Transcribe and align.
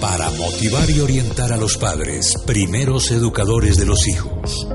para 0.00 0.30
motivar 0.30 0.88
y 0.90 1.00
orientar 1.00 1.52
a 1.52 1.56
los 1.56 1.76
padres, 1.76 2.34
primeros 2.44 3.10
educadores 3.10 3.76
de 3.76 3.86
los 3.86 4.06
hijos. 4.08 4.66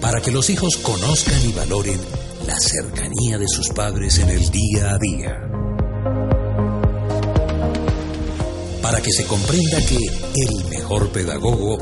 Para 0.00 0.20
que 0.20 0.30
los 0.30 0.48
hijos 0.50 0.76
conozcan 0.78 1.40
y 1.48 1.52
valoren 1.52 2.00
la 2.46 2.58
cercanía 2.58 3.38
de 3.38 3.48
sus 3.48 3.68
padres 3.70 4.18
en 4.18 4.30
el 4.30 4.50
día 4.50 4.92
a 4.92 4.98
día. 4.98 5.48
Para 8.80 9.00
que 9.00 9.12
se 9.12 9.24
comprenda 9.24 9.78
que 9.86 9.96
el 9.96 10.64
mejor 10.70 11.10
pedagogo 11.10 11.78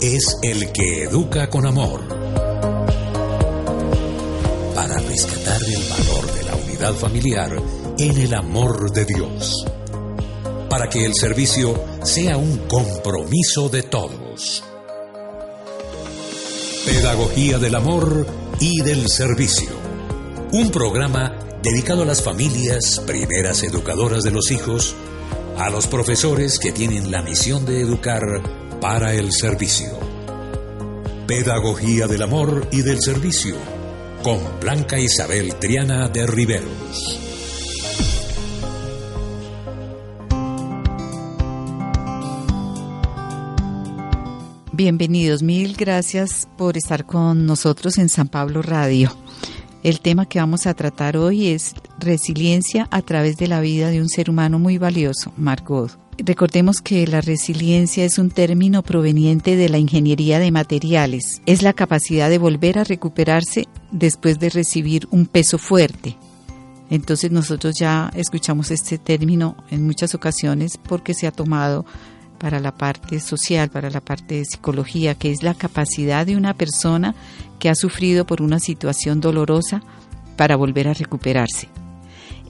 es 0.00 0.36
el 0.42 0.72
que 0.72 1.04
educa 1.04 1.48
con 1.48 1.66
amor. 1.66 2.00
Para 4.74 4.98
rescatar 4.98 5.62
el 5.62 5.82
valor 5.88 6.32
de 6.34 6.44
la 6.44 6.56
unidad 6.56 6.94
familiar 6.94 7.81
en 8.02 8.18
el 8.18 8.34
amor 8.34 8.90
de 8.90 9.04
Dios. 9.04 9.64
Para 10.68 10.88
que 10.88 11.04
el 11.04 11.14
servicio 11.14 11.84
sea 12.02 12.36
un 12.36 12.66
compromiso 12.66 13.68
de 13.68 13.84
todos. 13.84 14.64
Pedagogía 16.84 17.58
del 17.58 17.76
amor 17.76 18.26
y 18.58 18.80
del 18.80 19.08
servicio. 19.08 19.70
Un 20.50 20.72
programa 20.72 21.38
dedicado 21.62 22.02
a 22.02 22.06
las 22.06 22.22
familias, 22.22 23.00
primeras 23.06 23.62
educadoras 23.62 24.24
de 24.24 24.32
los 24.32 24.50
hijos, 24.50 24.96
a 25.56 25.70
los 25.70 25.86
profesores 25.86 26.58
que 26.58 26.72
tienen 26.72 27.12
la 27.12 27.22
misión 27.22 27.64
de 27.64 27.82
educar 27.82 28.20
para 28.80 29.14
el 29.14 29.30
servicio. 29.32 29.96
Pedagogía 31.28 32.08
del 32.08 32.22
amor 32.22 32.66
y 32.72 32.82
del 32.82 33.00
servicio 33.00 33.54
con 34.24 34.40
Blanca 34.60 34.98
Isabel 34.98 35.54
Triana 35.54 36.08
de 36.08 36.26
Riveros. 36.26 37.31
Bienvenidos, 44.84 45.44
mil 45.44 45.76
gracias 45.76 46.48
por 46.58 46.76
estar 46.76 47.06
con 47.06 47.46
nosotros 47.46 47.98
en 47.98 48.08
San 48.08 48.26
Pablo 48.26 48.62
Radio. 48.62 49.14
El 49.84 50.00
tema 50.00 50.26
que 50.26 50.40
vamos 50.40 50.66
a 50.66 50.74
tratar 50.74 51.16
hoy 51.16 51.46
es 51.46 51.76
resiliencia 52.00 52.88
a 52.90 53.00
través 53.00 53.36
de 53.36 53.46
la 53.46 53.60
vida 53.60 53.90
de 53.90 54.00
un 54.00 54.08
ser 54.08 54.28
humano 54.28 54.58
muy 54.58 54.78
valioso, 54.78 55.32
Margot. 55.36 55.96
Recordemos 56.18 56.80
que 56.80 57.06
la 57.06 57.20
resiliencia 57.20 58.04
es 58.04 58.18
un 58.18 58.32
término 58.32 58.82
proveniente 58.82 59.54
de 59.54 59.68
la 59.68 59.78
ingeniería 59.78 60.40
de 60.40 60.50
materiales. 60.50 61.40
Es 61.46 61.62
la 61.62 61.74
capacidad 61.74 62.28
de 62.28 62.38
volver 62.38 62.80
a 62.80 62.84
recuperarse 62.84 63.68
después 63.92 64.40
de 64.40 64.50
recibir 64.50 65.06
un 65.12 65.26
peso 65.26 65.58
fuerte. 65.58 66.16
Entonces 66.90 67.30
nosotros 67.30 67.76
ya 67.78 68.10
escuchamos 68.16 68.72
este 68.72 68.98
término 68.98 69.56
en 69.70 69.86
muchas 69.86 70.16
ocasiones 70.16 70.76
porque 70.76 71.14
se 71.14 71.28
ha 71.28 71.30
tomado 71.30 71.86
para 72.42 72.58
la 72.58 72.72
parte 72.72 73.20
social, 73.20 73.70
para 73.70 73.88
la 73.88 74.00
parte 74.00 74.34
de 74.34 74.44
psicología, 74.44 75.14
que 75.14 75.30
es 75.30 75.44
la 75.44 75.54
capacidad 75.54 76.26
de 76.26 76.36
una 76.36 76.54
persona 76.54 77.14
que 77.60 77.68
ha 77.68 77.76
sufrido 77.76 78.26
por 78.26 78.42
una 78.42 78.58
situación 78.58 79.20
dolorosa 79.20 79.80
para 80.36 80.56
volver 80.56 80.88
a 80.88 80.94
recuperarse. 80.94 81.68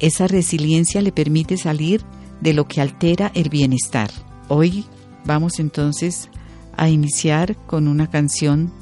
Esa 0.00 0.28
resiliencia 0.28 1.02
le 1.02 1.12
permite 1.12 1.58
salir 1.58 2.02
de 2.40 2.54
lo 2.54 2.66
que 2.66 2.80
altera 2.80 3.30
el 3.34 3.50
bienestar. 3.50 4.10
Hoy 4.48 4.86
vamos 5.26 5.60
entonces 5.60 6.30
a 6.74 6.88
iniciar 6.88 7.54
con 7.66 7.86
una 7.86 8.08
canción 8.08 8.72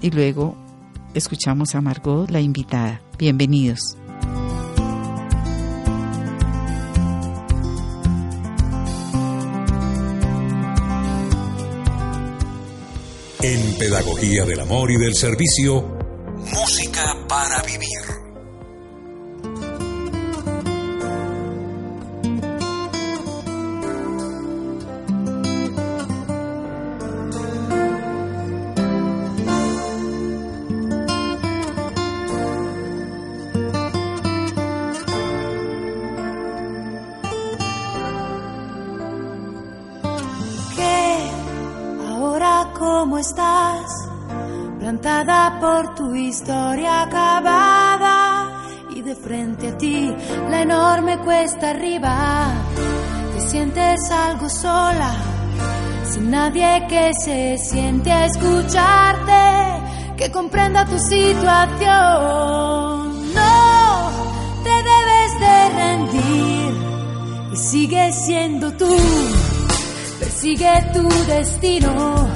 y 0.00 0.10
luego 0.10 0.56
escuchamos 1.12 1.74
a 1.74 1.82
Margot, 1.82 2.30
la 2.30 2.40
invitada. 2.40 3.02
Bienvenidos. 3.18 3.98
En 13.48 13.78
Pedagogía 13.78 14.44
del 14.44 14.58
Amor 14.58 14.90
y 14.90 14.96
del 14.96 15.14
Servicio, 15.14 15.80
música 16.52 17.16
para 17.28 17.62
vivir. 17.62 18.05
Frente 49.26 49.68
a 49.68 49.76
ti 49.76 50.14
la 50.50 50.62
enorme 50.62 51.18
cuesta 51.18 51.70
arriba. 51.70 52.46
Te 53.34 53.40
sientes 53.40 54.08
algo 54.10 54.48
sola, 54.48 55.12
sin 56.08 56.30
nadie 56.30 56.86
que 56.88 57.10
se 57.24 57.58
siente 57.58 58.12
a 58.12 58.26
escucharte, 58.26 59.42
que 60.16 60.30
comprenda 60.30 60.84
tu 60.84 60.96
situación. 60.98 61.88
No 63.34 64.10
te 64.62 64.74
debes 64.90 65.30
de 65.44 65.68
rendir 65.80 66.72
y 67.52 67.56
sigue 67.56 68.12
siendo 68.12 68.70
tú, 68.74 68.96
persigue 70.20 70.72
tu 70.94 71.08
destino 71.26 72.28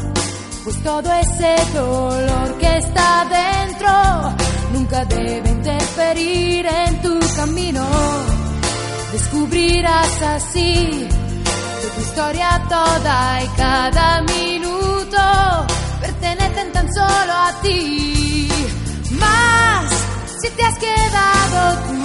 pues 0.64 0.82
todo 0.82 1.10
ese 1.12 1.56
dolor 1.72 2.58
que 2.58 2.76
está 2.78 3.26
dentro 3.30 4.49
nunca 4.72 5.04
debe 5.04 5.48
interferir 5.48 6.66
en 6.66 7.02
tu 7.02 7.18
camino. 7.36 7.86
Descubrirás 9.12 10.22
así 10.22 11.08
tu 11.94 12.00
historia 12.00 12.62
toda 12.68 13.42
y 13.42 13.48
cada 13.56 14.22
minuto 14.22 15.20
pertenecen 16.00 16.72
tan 16.72 16.92
solo 16.94 17.32
a 17.32 17.52
ti. 17.62 18.48
Más 19.18 19.90
si 20.40 20.50
te 20.50 20.62
has 20.62 20.78
quedado 20.78 21.78
tú 21.86 22.02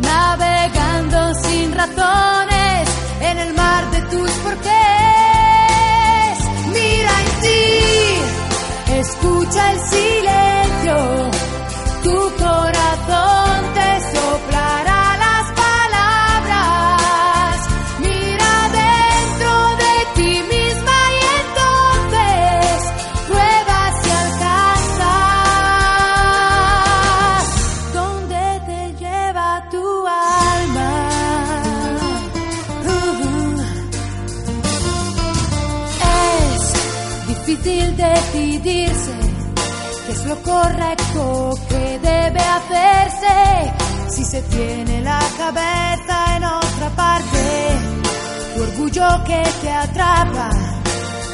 navegando 0.00 1.34
sin 1.34 1.72
ratones 1.72 2.88
en 3.20 3.38
el 3.38 3.54
mar 3.54 3.90
de 3.90 4.00
tus 4.02 4.30
porqués 4.44 4.98
escucha 8.90 9.72
el 9.72 9.80
silencio, 9.80 11.30
tu 12.02 12.42
corazón 12.42 13.47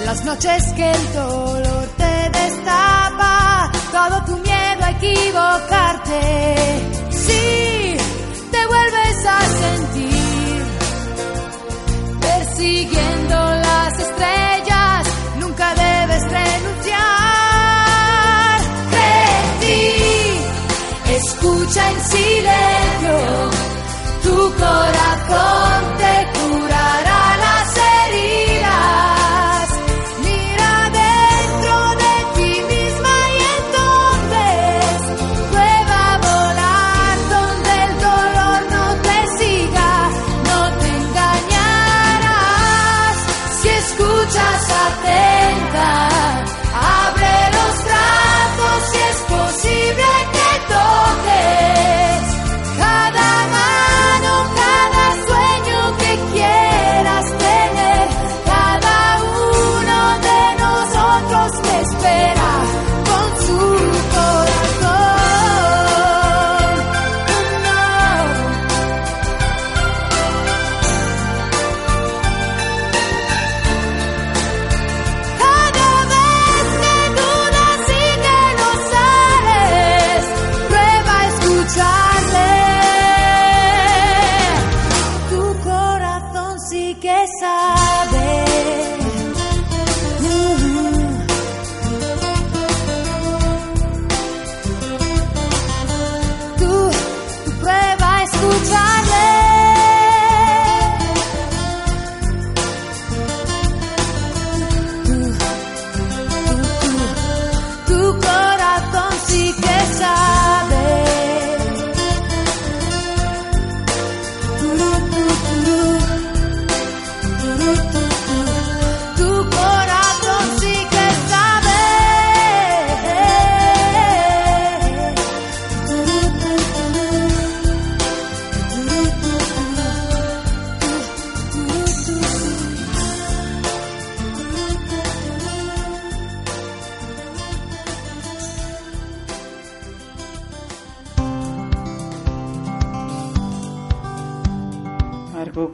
las 0.07 0.25
noches 0.25 0.73
que 0.73 0.91
el 0.91 1.13
dolor 1.13 1.87
te 1.97 2.31
destapa, 2.39 3.71
todo 3.93 4.25
tu 4.25 4.37
miedo 4.39 4.85
a 4.85 4.91
equivocarte. 4.91 6.21
Si 7.11 7.97
te 8.51 8.67
vuelves 8.67 9.27
a 9.27 9.41
sentir 9.63 10.63
persiguiendo 12.21 13.35
las 13.35 13.99
estrellas, 13.99 15.07
nunca 15.41 15.75
debes 15.75 16.23
renunciar. 16.31 17.25
escucha 21.17 21.91
en 21.91 22.01
silencio, 22.01 23.17
tu 24.23 24.37
corazón 24.59 24.94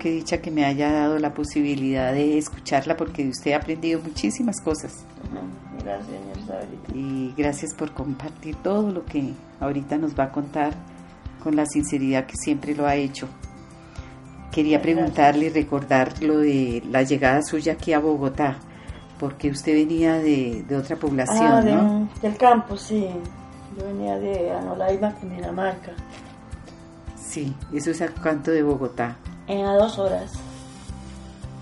qué 0.01 0.11
dicha 0.11 0.39
que 0.39 0.51
me 0.51 0.65
haya 0.65 0.91
dado 0.91 1.19
la 1.19 1.33
posibilidad 1.33 2.13
de 2.13 2.39
escucharla 2.39 2.97
porque 2.97 3.29
usted 3.29 3.53
ha 3.53 3.59
aprendido 3.59 4.01
muchísimas 4.01 4.61
cosas. 4.61 5.05
Gracias, 5.85 6.21
Y 6.95 7.33
gracias 7.37 7.75
por 7.75 7.93
compartir 7.93 8.57
todo 8.57 8.91
lo 8.91 9.05
que 9.05 9.33
ahorita 9.61 9.99
nos 9.99 10.19
va 10.19 10.25
a 10.25 10.33
contar 10.33 10.75
con 11.43 11.55
la 11.55 11.67
sinceridad 11.67 12.27
que 12.27 12.35
siempre 12.37 12.75
lo 12.75 12.87
ha 12.87 12.97
hecho. 12.97 13.29
Quería 14.51 14.83
preguntarle 14.83 15.47
y 15.47 15.51
recordar 15.51 16.21
lo 16.23 16.39
de 16.39 16.83
la 16.91 17.03
llegada 17.03 17.43
suya 17.43 17.75
aquí 17.75 17.93
a 17.93 18.01
Bogotá, 18.01 18.57
porque 19.19 19.51
usted 19.51 19.75
venía 19.75 20.15
de, 20.15 20.65
otra 20.77 20.97
población, 20.97 21.47
ah, 21.47 21.61
¿no? 21.63 22.09
Del 22.21 22.37
campo, 22.37 22.77
sí. 22.77 23.09
Yo 23.79 23.87
venía 23.87 24.19
de 24.19 24.51
Anolaima, 24.51 25.15
Cundinamarca. 25.15 25.93
Sí, 27.17 27.55
¿eso 27.73 27.93
es 27.93 28.03
a 28.03 28.09
cuánto 28.09 28.51
de 28.51 28.63
Bogotá? 28.63 29.17
En 29.51 29.67
a 29.67 29.75
dos 29.75 29.99
horas. 29.99 30.31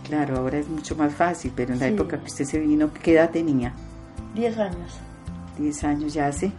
Claro, 0.05 0.37
ahora 0.37 0.59
es 0.59 0.69
mucho 0.69 0.95
más 0.95 1.15
fácil, 1.15 1.53
pero 1.57 1.73
en 1.73 1.79
la 1.79 1.87
época 1.87 2.19
que 2.19 2.27
usted 2.27 2.45
se 2.45 2.59
vino, 2.59 2.93
¿qué 2.93 3.15
edad 3.15 3.31
tenía? 3.31 3.73
Diez 4.35 4.59
años. 4.59 4.99
Diez 5.57 5.83
años 5.85 6.13
ya 6.13 6.27
hace. 6.27 6.53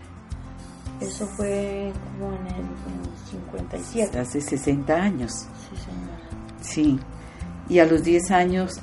Eso 0.99 1.27
fue 1.27 1.93
como 2.17 2.33
en 2.33 2.47
el 2.47 2.65
57. 3.29 4.17
Hace 4.17 4.41
60 4.41 4.95
años. 4.95 5.31
Sí, 5.31 5.77
señora. 5.77 6.19
Sí. 6.61 6.99
Y 7.69 7.77
a 7.77 7.85
los 7.85 8.03
10 8.03 8.31
años 8.31 8.79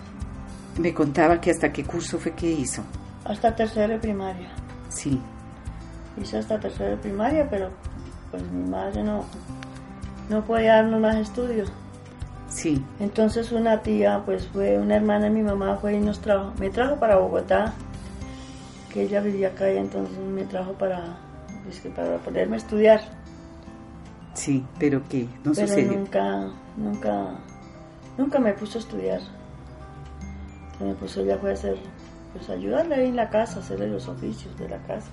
me 0.79 0.95
contaba 0.95 1.41
que 1.41 1.51
hasta 1.51 1.73
qué 1.73 1.83
curso 1.83 2.17
fue 2.19 2.33
que 2.33 2.49
hizo. 2.49 2.83
Hasta 3.25 3.57
tercero 3.57 3.95
de 3.95 3.99
primaria. 3.99 4.51
Sí. 4.89 5.21
Hice 6.17 6.39
hasta 6.39 6.61
tercero 6.61 6.91
de 6.91 6.97
primaria, 6.99 7.51
pero 7.51 7.71
pues 8.31 8.45
mi 8.53 8.71
madre 8.71 9.03
no, 9.03 9.25
no 10.31 10.45
podía 10.45 10.77
darnos 10.77 11.01
más 11.01 11.17
estudios. 11.17 11.73
Sí. 12.57 12.83
Entonces 13.01 13.53
una 13.53 13.83
tía, 13.83 14.23
pues 14.25 14.47
fue 14.47 14.79
una 14.79 14.97
hermana 14.97 15.27
de 15.27 15.31
mi 15.31 15.43
mamá, 15.43 15.77
fue 15.77 15.93
y 15.93 16.01
nos 16.01 16.21
trajo, 16.21 16.55
me 16.59 16.71
trajo 16.71 16.97
para 16.97 17.17
Bogotá, 17.17 17.75
que 18.91 19.03
ella 19.03 19.21
vivía 19.21 19.49
acá 19.49 19.71
y 19.71 19.77
entonces 19.77 20.17
me 20.17 20.43
trajo 20.45 20.73
para, 20.73 21.19
pues, 21.65 21.81
que 21.81 21.91
para 21.91 22.17
poderme 22.17 22.57
estudiar. 22.57 23.03
Sí, 24.33 24.65
pero 24.79 25.03
¿qué? 25.07 25.25
No 25.45 25.53
pero 25.53 25.69
sucedió. 25.69 25.99
nunca, 25.99 26.49
nunca, 26.79 27.27
nunca 28.17 28.39
me 28.39 28.55
puso 28.55 28.79
a 28.79 28.81
estudiar. 28.81 29.21
Me 30.81 30.95
puso 30.95 31.23
ya 31.27 31.37
fue 31.37 31.51
a 31.51 31.53
hacer, 31.53 31.77
pues 32.33 32.49
ayudarle 32.49 32.95
ahí 32.95 33.09
en 33.09 33.17
la 33.17 33.29
casa, 33.29 33.61
hacerle 33.61 33.89
los 33.89 34.09
oficios 34.09 34.57
de 34.59 34.71
la 34.71 34.79
casa. 34.79 35.09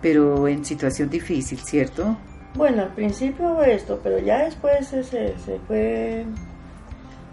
Pero 0.00 0.48
en 0.48 0.64
situación 0.64 1.08
difícil, 1.08 1.60
¿cierto? 1.60 2.16
Bueno, 2.54 2.82
al 2.82 2.92
principio 2.94 3.54
fue 3.56 3.74
esto, 3.74 3.98
pero 4.02 4.18
ya 4.18 4.44
después 4.44 4.86
se, 4.86 5.02
se 5.04 5.58
fue, 5.66 6.26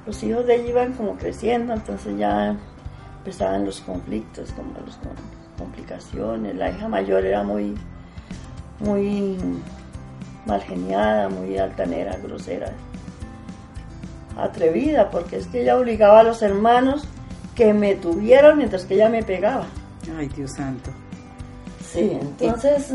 los 0.05 0.23
hijos 0.23 0.45
de 0.45 0.55
ella 0.55 0.69
iban 0.69 0.93
como 0.93 1.17
creciendo, 1.17 1.73
entonces 1.73 2.17
ya 2.17 2.55
empezaban 3.17 3.65
los 3.65 3.81
conflictos, 3.81 4.53
como 4.53 4.71
las 4.85 4.97
complicaciones. 5.57 6.55
La 6.55 6.71
hija 6.71 6.87
mayor 6.87 7.25
era 7.25 7.43
muy, 7.43 7.75
muy 8.79 9.37
mal 10.45 10.61
geniada, 10.61 11.27
muy 11.27 11.57
altanera, 11.57 12.15
grosera, 12.23 12.71
atrevida, 14.37 15.09
porque 15.09 15.37
es 15.37 15.47
que 15.47 15.63
ella 15.63 15.77
obligaba 15.77 16.21
a 16.21 16.23
los 16.23 16.41
hermanos 16.41 17.03
que 17.55 17.73
me 17.73 17.95
tuvieran 17.95 18.57
mientras 18.57 18.85
que 18.85 18.95
ella 18.95 19.09
me 19.09 19.21
pegaba. 19.21 19.65
Ay, 20.17 20.29
Dios 20.29 20.53
santo. 20.53 20.91
Sí, 21.83 22.17
entonces 22.21 22.93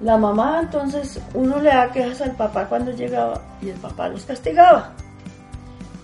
la 0.00 0.16
mamá, 0.16 0.60
entonces 0.62 1.20
uno 1.34 1.60
le 1.60 1.68
da 1.68 1.92
quejas 1.92 2.20
al 2.22 2.32
papá 2.32 2.66
cuando 2.66 2.90
llegaba 2.90 3.40
y 3.60 3.68
el 3.68 3.76
papá 3.76 4.08
los 4.08 4.24
castigaba. 4.24 4.92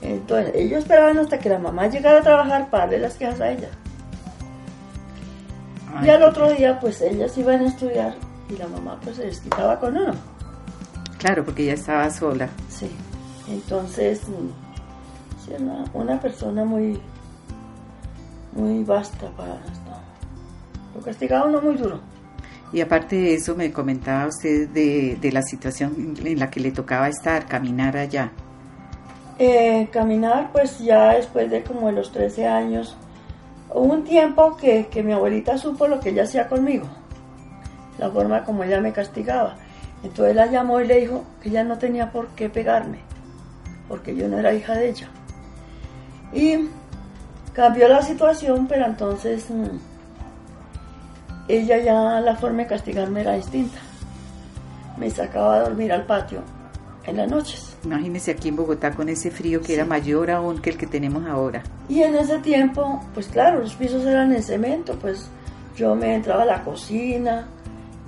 Entonces 0.03 0.55
ellos 0.55 0.81
esperaban 0.81 1.19
hasta 1.19 1.39
que 1.39 1.49
la 1.49 1.59
mamá 1.59 1.87
llegara 1.87 2.21
a 2.21 2.23
trabajar 2.23 2.71
para 2.71 2.85
darle 2.85 2.99
las 3.01 3.15
quejas 3.15 3.41
a 3.41 3.51
ella. 3.51 3.69
y 6.03 6.09
al 6.11 6.23
otro 6.23 6.53
día, 6.53 6.79
pues 6.79 7.01
ellas 7.01 7.37
iban 7.39 7.61
a 7.63 7.69
estudiar 7.69 8.15
y 8.51 8.57
la 8.57 8.67
mamá 8.69 8.99
pues 9.03 9.17
se 9.17 9.25
desquitaba 9.25 9.81
con 9.81 9.97
uno. 9.97 10.13
Claro, 11.19 11.45
porque 11.45 11.63
ella 11.63 11.75
estaba 11.75 12.11
sola. 12.11 12.49
Sí, 12.69 12.91
entonces, 13.49 14.21
sí, 15.45 15.53
una, 15.59 15.85
una 15.95 16.21
persona 16.21 16.65
muy, 16.65 17.01
muy 18.53 18.85
vasta 18.85 19.29
para 19.31 19.55
esto. 19.55 19.91
Lo 20.95 21.01
castigaba 21.01 21.47
uno 21.47 21.63
muy 21.63 21.77
duro. 21.77 22.01
Y 22.73 22.81
aparte 22.81 23.17
de 23.17 23.35
eso, 23.35 23.55
me 23.55 23.73
comentaba 23.73 24.27
usted 24.27 24.69
de, 24.69 25.31
la 25.33 25.43
situación 25.43 26.15
en 26.25 26.39
la 26.39 26.51
que 26.51 26.61
le 26.61 26.73
tocaba 26.73 27.09
estar, 27.09 27.47
caminar 27.47 27.97
allá. 27.97 28.33
Eh, 29.39 29.89
caminar, 29.93 30.51
pues 30.53 30.79
ya 30.79 31.15
después 31.15 31.51
de 31.51 31.63
como 31.63 31.87
de 31.87 31.93
los 31.93 32.11
13 32.11 32.47
años, 32.47 32.97
hubo 33.71 33.93
un 33.93 34.05
tiempo 34.05 34.57
que, 34.57 34.87
que 34.87 35.03
mi 35.03 35.13
abuelita 35.13 35.59
supo 35.59 35.87
lo 35.87 36.01
que 36.01 36.11
ella 36.11 36.25
hacía 36.25 36.49
conmigo, 36.49 36.87
la 37.99 38.11
forma 38.11 38.45
como 38.45 38.65
ella 38.65 38.81
me 38.81 38.93
castigaba. 38.93 39.57
Entonces 40.03 40.35
la 40.35 40.47
llamó 40.47 40.81
y 40.81 40.87
le 40.87 41.01
dijo 41.01 41.25
que 41.43 41.51
ella 41.51 41.65
no 41.65 41.79
tenía 41.79 42.11
por 42.11 42.29
qué 42.29 42.49
pegarme, 42.49 42.99
porque 43.89 44.17
yo 44.17 44.29
no 44.29 44.39
era 44.39 44.53
hija 44.53 44.75
de 44.75 44.89
ella. 44.89 45.09
Y 46.33 46.69
cambió 47.53 47.89
la 47.89 48.03
situación, 48.03 48.67
pero 48.67 48.87
entonces... 48.87 49.49
Mm, 49.51 49.96
ella 51.49 51.79
ya 51.79 52.21
la 52.21 52.37
forma 52.37 52.63
de 52.63 52.69
castigarme 52.69 53.21
era 53.21 53.35
distinta. 53.35 53.79
Me 54.97 55.11
sacaba 55.11 55.57
a 55.57 55.61
dormir 55.61 55.93
al 55.93 56.07
patio 56.07 56.43
en 57.05 57.17
las 57.17 57.31
noches. 57.31 57.77
Imagínese 57.85 58.33
aquí 58.33 58.49
en 58.49 58.57
Bogotá 58.57 58.93
con 58.93 59.09
ese 59.09 59.31
frío 59.31 59.61
que 59.61 59.75
era 59.75 59.85
mayor 59.85 60.31
aún 60.31 60.61
que 60.61 60.71
el 60.71 60.77
que 60.77 60.87
tenemos 60.87 61.25
ahora. 61.27 61.63
Y 61.89 62.03
en 62.03 62.17
ese 62.17 62.39
tiempo, 62.39 63.01
pues 63.15 63.29
claro, 63.29 63.61
los 63.61 63.75
pisos 63.75 64.05
eran 64.05 64.33
en 64.33 64.43
cemento, 64.43 64.95
pues 64.99 65.29
yo 65.77 65.95
me 65.95 66.15
entraba 66.15 66.43
a 66.43 66.47
la 66.47 66.65
cocina 66.65 67.47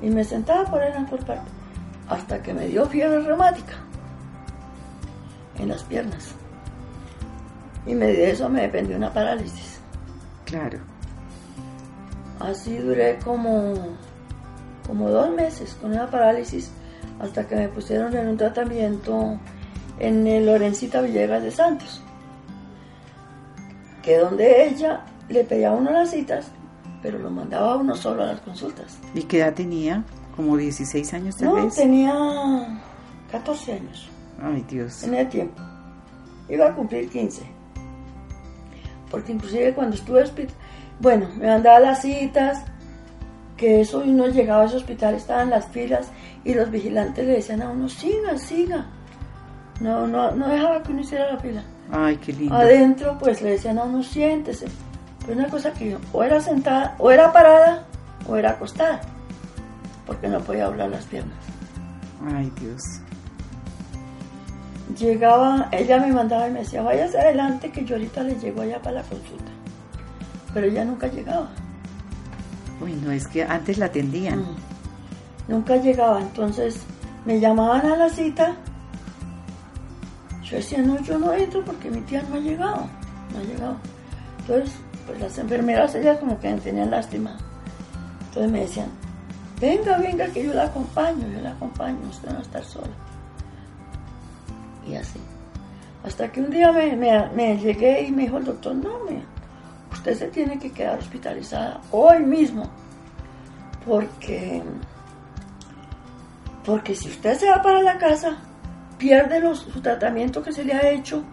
y 0.03 0.11
me 0.11 0.25
sentaba 0.25 0.65
por 0.65 0.81
ahí 0.81 0.93
parte, 1.27 1.51
hasta 2.09 2.43
que 2.43 2.55
me 2.55 2.67
dio 2.67 2.87
fiebre 2.87 3.21
reumática 3.21 3.75
en 5.59 5.69
las 5.69 5.83
piernas. 5.85 6.35
Y 7.87 7.95
me, 7.95 8.07
de 8.07 8.31
eso 8.31 8.49
me 8.49 8.63
dependió 8.63 8.97
una 8.97 9.13
parálisis. 9.13 9.81
Claro. 10.45 10.79
Así 12.41 12.77
duré 12.77 13.19
como, 13.25 13.75
como 14.87 15.11
dos 15.11 15.31
meses 15.35 15.77
con 15.81 15.93
una 15.93 16.11
parálisis 16.11 16.71
hasta 17.21 17.47
que 17.47 17.57
me 17.57 17.69
pusieron 17.69 18.15
en 18.17 18.29
un 18.29 18.37
tratamiento 18.37 19.39
en 19.99 20.27
el 20.27 20.47
Lorencita 20.47 21.01
Villegas 21.01 21.43
de 21.43 21.51
Santos, 21.51 22.01
que 24.03 24.19
donde 24.19 24.67
ella 24.67 25.05
le 25.29 25.45
pedía 25.45 25.71
a 25.71 25.73
uno 25.73 25.91
las 25.91 26.11
citas, 26.11 26.47
pero 27.03 27.19
lo 27.19 27.31
mandaba 27.31 27.73
a 27.73 27.77
uno 27.77 27.97
solo 27.97 28.23
a 28.23 28.27
las 28.27 28.41
consultas. 28.41 28.99
¿Y 29.15 29.23
qué 29.23 29.39
edad 29.39 29.55
tenía? 29.55 30.05
¿Como 30.37 30.57
16 30.57 31.15
años 31.15 31.37
tal 31.37 31.49
no, 31.49 31.69
tenía 31.69 32.81
14 33.33 33.73
años. 33.73 34.09
Ay, 34.41 34.65
Dios. 34.69 35.03
En 35.03 35.15
el 35.15 35.29
tiempo. 35.29 35.61
Iba 36.49 36.69
a 36.69 36.75
cumplir 36.75 37.11
15. 37.11 37.43
Porque 39.11 39.33
inclusive 39.33 39.75
cuando 39.75 39.97
estuve 39.97 40.23
hospital 40.23 40.55
bueno, 41.01 41.29
me 41.37 41.47
mandaba 41.47 41.81
las 41.81 42.03
citas, 42.03 42.63
que 43.57 43.81
eso 43.81 44.05
y 44.05 44.11
uno 44.11 44.29
llegaba 44.29 44.63
a 44.63 44.67
ese 44.67 44.77
hospital, 44.77 45.15
estaban 45.15 45.51
las 45.51 45.67
filas 45.67 46.09
y 46.45 46.55
los 46.55 46.71
vigilantes 46.71 47.27
le 47.27 47.35
decían 47.35 47.63
a 47.63 47.71
uno, 47.71 47.89
siga, 47.89 48.37
siga. 48.39 48.87
No, 49.81 50.07
no, 50.07 50.31
no 50.33 50.49
dejaba 50.49 50.83
que 50.83 50.93
uno 50.93 51.01
hiciera 51.01 51.33
la 51.33 51.39
fila. 51.39 51.63
Ay, 51.91 52.17
qué 52.17 52.33
lindo. 52.33 52.55
Adentro, 52.55 53.17
pues 53.19 53.43
le 53.43 53.51
decían 53.51 53.79
a 53.79 53.85
uno, 53.85 54.03
siéntese. 54.03 54.67
Pero 55.21 55.39
una 55.39 55.49
cosa 55.49 55.73
que 55.73 55.97
o 56.13 56.23
era 56.23 56.41
sentada, 56.41 56.95
o 56.99 57.11
era 57.11 57.33
parada, 57.33 57.85
o 58.29 58.37
era 58.37 58.51
acostada, 58.51 59.01
porque 60.07 60.29
no 60.29 60.41
podía 60.41 60.67
hablar 60.67 60.91
las 60.91 61.05
piernas. 61.05 61.37
Ay, 62.35 62.51
Dios. 62.61 62.83
Llegaba, 64.99 65.69
ella 65.71 65.99
me 65.99 66.13
mandaba 66.13 66.49
y 66.49 66.51
me 66.51 66.61
decía, 66.61 66.83
váyase 66.83 67.19
adelante 67.19 67.71
que 67.71 67.85
yo 67.85 67.97
ahorita 67.97 68.23
le 68.23 68.35
llego 68.37 68.63
allá 68.63 68.81
para 68.81 68.97
la 68.97 69.03
consulta 69.03 69.58
pero 70.53 70.67
ella 70.67 70.85
nunca 70.85 71.07
llegaba. 71.09 71.49
Uy, 72.81 72.93
no, 72.95 73.11
es 73.11 73.27
que 73.27 73.43
antes 73.43 73.79
la 73.79 73.87
atendían. 73.87 74.41
Mm. 74.41 74.57
Nunca 75.49 75.77
llegaba, 75.77 76.21
entonces 76.21 76.81
me 77.25 77.41
llamaban 77.41 77.87
a 77.87 77.97
la 77.97 78.09
cita. 78.09 78.57
Yo 80.43 80.57
decía, 80.57 80.83
no, 80.83 81.01
yo 81.03 81.19
no 81.19 81.33
entro 81.33 81.65
porque 81.65 81.91
mi 81.91 82.01
tía 82.03 82.23
no 82.29 82.37
ha 82.37 82.39
llegado, 82.39 82.87
no 83.33 83.39
ha 83.39 83.43
llegado. 83.43 83.77
Entonces, 84.41 84.75
pues 85.07 85.21
las 85.21 85.39
enfermeras, 85.39 85.95
ellas 85.95 86.19
como 86.19 86.39
que 86.39 86.51
me 86.51 86.61
tenían 86.61 86.91
lástima. 86.91 87.37
Entonces 88.29 88.53
me 88.53 88.61
decían, 88.61 88.89
venga, 89.61 89.99
venga, 89.99 90.27
que 90.29 90.45
yo 90.45 90.55
la 90.55 90.65
acompaño, 90.65 91.27
yo 91.29 91.41
la 91.41 91.51
acompaño, 91.51 91.99
usted 92.09 92.29
no 92.29 92.35
va 92.35 92.41
a 92.41 92.43
estar 92.43 92.65
sola. 92.65 92.93
Y 94.87 94.95
así. 94.95 95.19
Hasta 96.05 96.31
que 96.31 96.41
un 96.41 96.51
día 96.51 96.73
me, 96.73 96.95
me 96.97 97.59
llegué 97.59 98.03
y 98.07 98.13
me 98.13 98.23
dijo 98.23 98.39
el 98.39 98.45
doctor, 98.45 98.75
no, 98.77 99.05
me, 99.05 99.23
usted 99.99 100.17
se 100.17 100.29
tiene 100.29 100.59
que 100.61 100.71
quedar 100.71 100.99
hospitalizada 100.99 101.81
hoy 101.91 102.21
mismo, 102.21 102.71
porque, 103.85 104.63
porque 106.65 106.95
si 106.95 107.09
usted 107.09 107.37
se 107.37 107.51
va 107.51 107.61
para 107.61 107.83
la 107.83 107.99
casa, 107.99 108.37
pierde 108.97 109.43
su 109.57 109.81
tratamiento 109.81 110.41
que 110.43 110.53
se 110.53 110.65
le 110.65 110.73
ha 110.73 110.89
hecho 110.91 111.25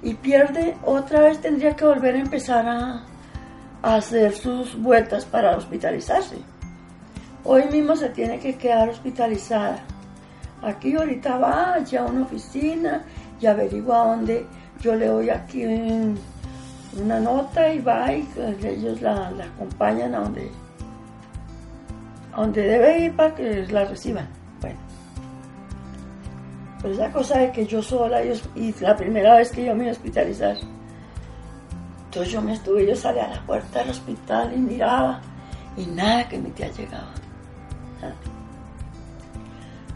y 0.00 0.14
pierde, 0.14 0.76
otra 0.84 1.22
vez 1.22 1.40
tendría 1.40 1.74
que 1.74 1.84
volver 1.84 2.14
a 2.14 2.20
empezar 2.20 2.66
a, 2.68 3.04
hacer 3.82 4.32
sus 4.32 4.80
vueltas 4.80 5.26
para 5.26 5.56
hospitalizarse. 5.56 6.36
Hoy 7.44 7.64
mismo 7.64 7.94
se 7.96 8.08
tiene 8.08 8.38
que 8.38 8.56
quedar 8.56 8.88
hospitalizada. 8.88 9.80
Aquí 10.62 10.94
ahorita 10.94 11.36
va 11.36 11.78
ya 11.80 12.00
a 12.00 12.06
una 12.06 12.22
oficina 12.22 13.04
y 13.38 13.44
averigua 13.44 13.98
dónde 14.06 14.46
yo 14.80 14.94
le 14.96 15.06
doy 15.08 15.28
aquí 15.28 15.64
una 17.00 17.20
nota 17.20 17.72
y 17.72 17.80
va 17.80 18.12
y 18.12 18.26
ellos 18.62 19.00
la, 19.00 19.30
la 19.32 19.44
acompañan 19.44 20.14
a 20.14 20.20
donde, 20.20 20.50
a 22.32 22.40
donde 22.40 22.62
debe 22.62 22.98
ir 23.00 23.16
para 23.16 23.34
que 23.34 23.66
la 23.66 23.84
reciban. 23.84 24.28
Bueno. 24.60 24.78
Pero 26.82 26.94
esa 26.94 27.10
cosa 27.10 27.38
de 27.38 27.52
que 27.52 27.66
yo 27.66 27.82
sola 27.82 28.20
y, 28.22 28.74
la 28.80 28.96
primera 28.96 29.36
vez 29.36 29.50
que 29.50 29.64
yo 29.64 29.74
me 29.74 29.84
iba 29.84 29.90
a 29.90 29.96
hospitalizar, 29.96 30.56
entonces 32.04 32.32
yo 32.32 32.42
me 32.42 32.52
estuve, 32.52 32.86
yo 32.86 32.94
salí 32.94 33.18
a 33.18 33.28
la 33.28 33.40
puerta 33.42 33.80
del 33.80 33.90
hospital 33.90 34.52
y 34.54 34.58
miraba 34.58 35.20
y 35.76 35.86
nada 35.86 36.28
que 36.28 36.38
mi 36.38 36.50
tía 36.50 36.68
llegaba. 36.70 37.12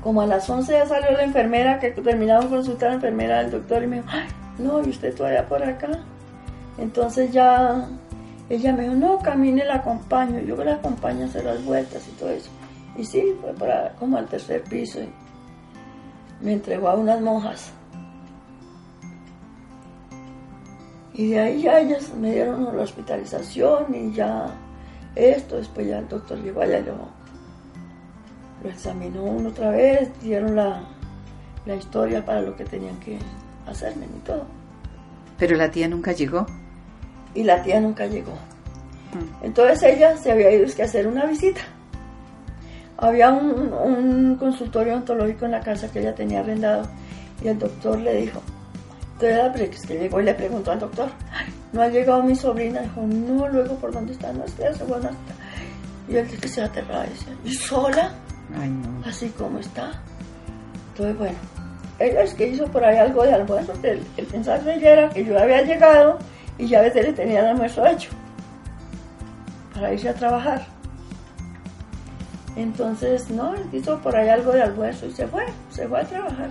Como 0.02 0.22
a 0.22 0.26
las 0.26 0.48
11 0.48 0.72
ya 0.72 0.86
salió 0.86 1.10
la 1.12 1.24
enfermera, 1.24 1.78
que 1.78 1.90
terminaba 1.90 2.44
de 2.44 2.48
consultar 2.48 2.90
la 2.90 2.94
enfermera 2.94 3.42
del 3.42 3.50
doctor 3.50 3.82
y 3.82 3.86
me 3.86 3.96
dijo, 3.96 4.08
ay, 4.10 4.28
no, 4.58 4.82
y 4.82 4.90
usted 4.90 5.14
todavía 5.14 5.46
por 5.46 5.62
acá. 5.62 5.88
Entonces 6.78 7.32
ya 7.32 7.88
ella 8.48 8.72
me 8.72 8.84
dijo, 8.84 8.94
no, 8.94 9.18
camine, 9.18 9.64
la 9.64 9.76
acompaño. 9.76 10.40
Yo 10.40 10.56
la 10.64 10.74
acompaño 10.74 11.24
a 11.24 11.28
hacer 11.28 11.44
las 11.44 11.64
vueltas 11.64 12.06
y 12.08 12.12
todo 12.12 12.30
eso. 12.30 12.50
Y 12.96 13.04
sí, 13.04 13.36
fue 13.40 13.52
para 13.52 13.92
como 13.94 14.16
al 14.16 14.26
tercer 14.26 14.62
piso. 14.64 15.00
Y 15.00 15.08
me 16.40 16.54
entregó 16.54 16.88
a 16.88 16.94
unas 16.94 17.20
monjas. 17.20 17.72
Y 21.12 21.30
de 21.30 21.40
ahí 21.40 21.62
ya 21.62 21.80
ellas 21.80 22.14
me 22.14 22.32
dieron 22.32 22.76
la 22.76 22.82
hospitalización 22.82 23.94
y 23.94 24.12
ya 24.12 24.46
esto. 25.14 25.56
Después 25.56 25.86
ya 25.86 25.98
el 25.98 26.08
doctor 26.08 26.38
llegó 26.42 26.62
allá 26.62 26.80
lo, 26.80 26.94
lo 28.62 28.70
examinó 28.70 29.24
uno 29.24 29.48
otra 29.48 29.70
vez, 29.70 30.10
dieron 30.20 30.54
la, 30.54 30.84
la 31.66 31.74
historia 31.74 32.24
para 32.24 32.40
lo 32.40 32.56
que 32.56 32.64
tenían 32.64 32.98
que 33.00 33.18
hacerme 33.66 34.06
y 34.06 34.20
todo. 34.20 34.46
Pero 35.38 35.56
la 35.56 35.70
tía 35.70 35.88
nunca 35.88 36.12
llegó. 36.12 36.46
Y 37.38 37.44
la 37.44 37.62
tía 37.62 37.80
nunca 37.80 38.04
llegó. 38.06 38.36
Entonces 39.42 39.94
ella 39.94 40.16
se 40.16 40.32
había 40.32 40.50
ido 40.50 40.66
a 40.66 40.84
hacer 40.84 41.06
una 41.06 41.24
visita. 41.24 41.60
Había 42.96 43.30
un, 43.30 43.72
un, 43.72 44.34
consultorio 44.34 44.96
ontológico 44.96 45.44
en 45.44 45.52
la 45.52 45.60
casa 45.60 45.88
que 45.88 46.00
ella 46.00 46.12
tenía 46.16 46.40
arrendado 46.40 46.82
y 47.40 47.46
el 47.46 47.56
doctor 47.56 47.96
le 48.00 48.22
dijo, 48.22 48.42
entonces 49.20 49.86
que 49.86 49.94
llegó 49.94 50.20
y 50.20 50.24
le 50.24 50.34
preguntó 50.34 50.72
al 50.72 50.80
doctor, 50.80 51.10
no 51.72 51.80
ha 51.80 51.88
llegado 51.88 52.24
mi 52.24 52.34
sobrina, 52.34 52.80
dijo, 52.80 53.02
no, 53.02 53.46
luego 53.46 53.76
por 53.76 53.92
dónde 53.92 54.14
está, 54.14 54.32
no 54.32 54.44
está, 54.44 54.84
bueno, 54.84 55.10
Y 56.08 56.16
él 56.16 56.26
dice 56.26 56.38
que 56.38 56.48
se 56.48 56.62
aterraba 56.62 57.06
y 57.06 57.10
decía, 57.10 57.36
¿y 57.44 57.54
sola? 57.54 58.10
Ay, 58.60 58.68
no. 58.68 59.08
Así 59.08 59.28
como 59.28 59.60
está. 59.60 59.92
Entonces, 60.88 61.16
bueno, 61.16 61.38
ella 62.00 62.22
es 62.22 62.34
que 62.34 62.48
hizo 62.48 62.66
por 62.66 62.84
ahí 62.84 62.96
algo 62.96 63.22
de 63.22 63.32
almuerzo, 63.32 63.74
el, 63.84 64.02
el 64.16 64.26
pensar 64.26 64.64
de 64.64 64.74
ella 64.74 64.92
era 64.92 65.08
que 65.10 65.24
yo 65.24 65.38
había 65.38 65.62
llegado 65.62 66.18
y 66.58 66.66
ya 66.66 66.80
a 66.80 66.82
veces 66.82 67.06
le 67.06 67.12
tenía 67.12 67.40
el 67.40 67.46
almuerzo 67.46 67.86
hecho 67.86 68.10
para 69.72 69.92
irse 69.92 70.08
a 70.08 70.14
trabajar. 70.14 70.66
Entonces, 72.56 73.30
no, 73.30 73.54
hizo 73.72 73.98
por 74.00 74.16
ahí 74.16 74.28
algo 74.28 74.50
de 74.50 74.62
almuerzo 74.62 75.06
y 75.06 75.12
se 75.12 75.28
fue, 75.28 75.46
se 75.70 75.86
fue 75.86 76.00
a 76.00 76.04
trabajar. 76.04 76.50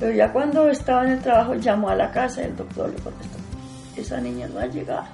Pero 0.00 0.12
ya 0.12 0.32
cuando 0.32 0.68
estaba 0.68 1.04
en 1.04 1.12
el 1.12 1.20
trabajo 1.20 1.54
llamó 1.54 1.90
a 1.90 1.94
la 1.94 2.10
casa 2.10 2.42
y 2.42 2.46
el 2.46 2.56
doctor 2.56 2.90
le 2.90 2.96
contestó, 2.96 3.38
esa 3.96 4.20
niña 4.20 4.48
no 4.48 4.58
ha 4.58 4.66
llegado, 4.66 5.04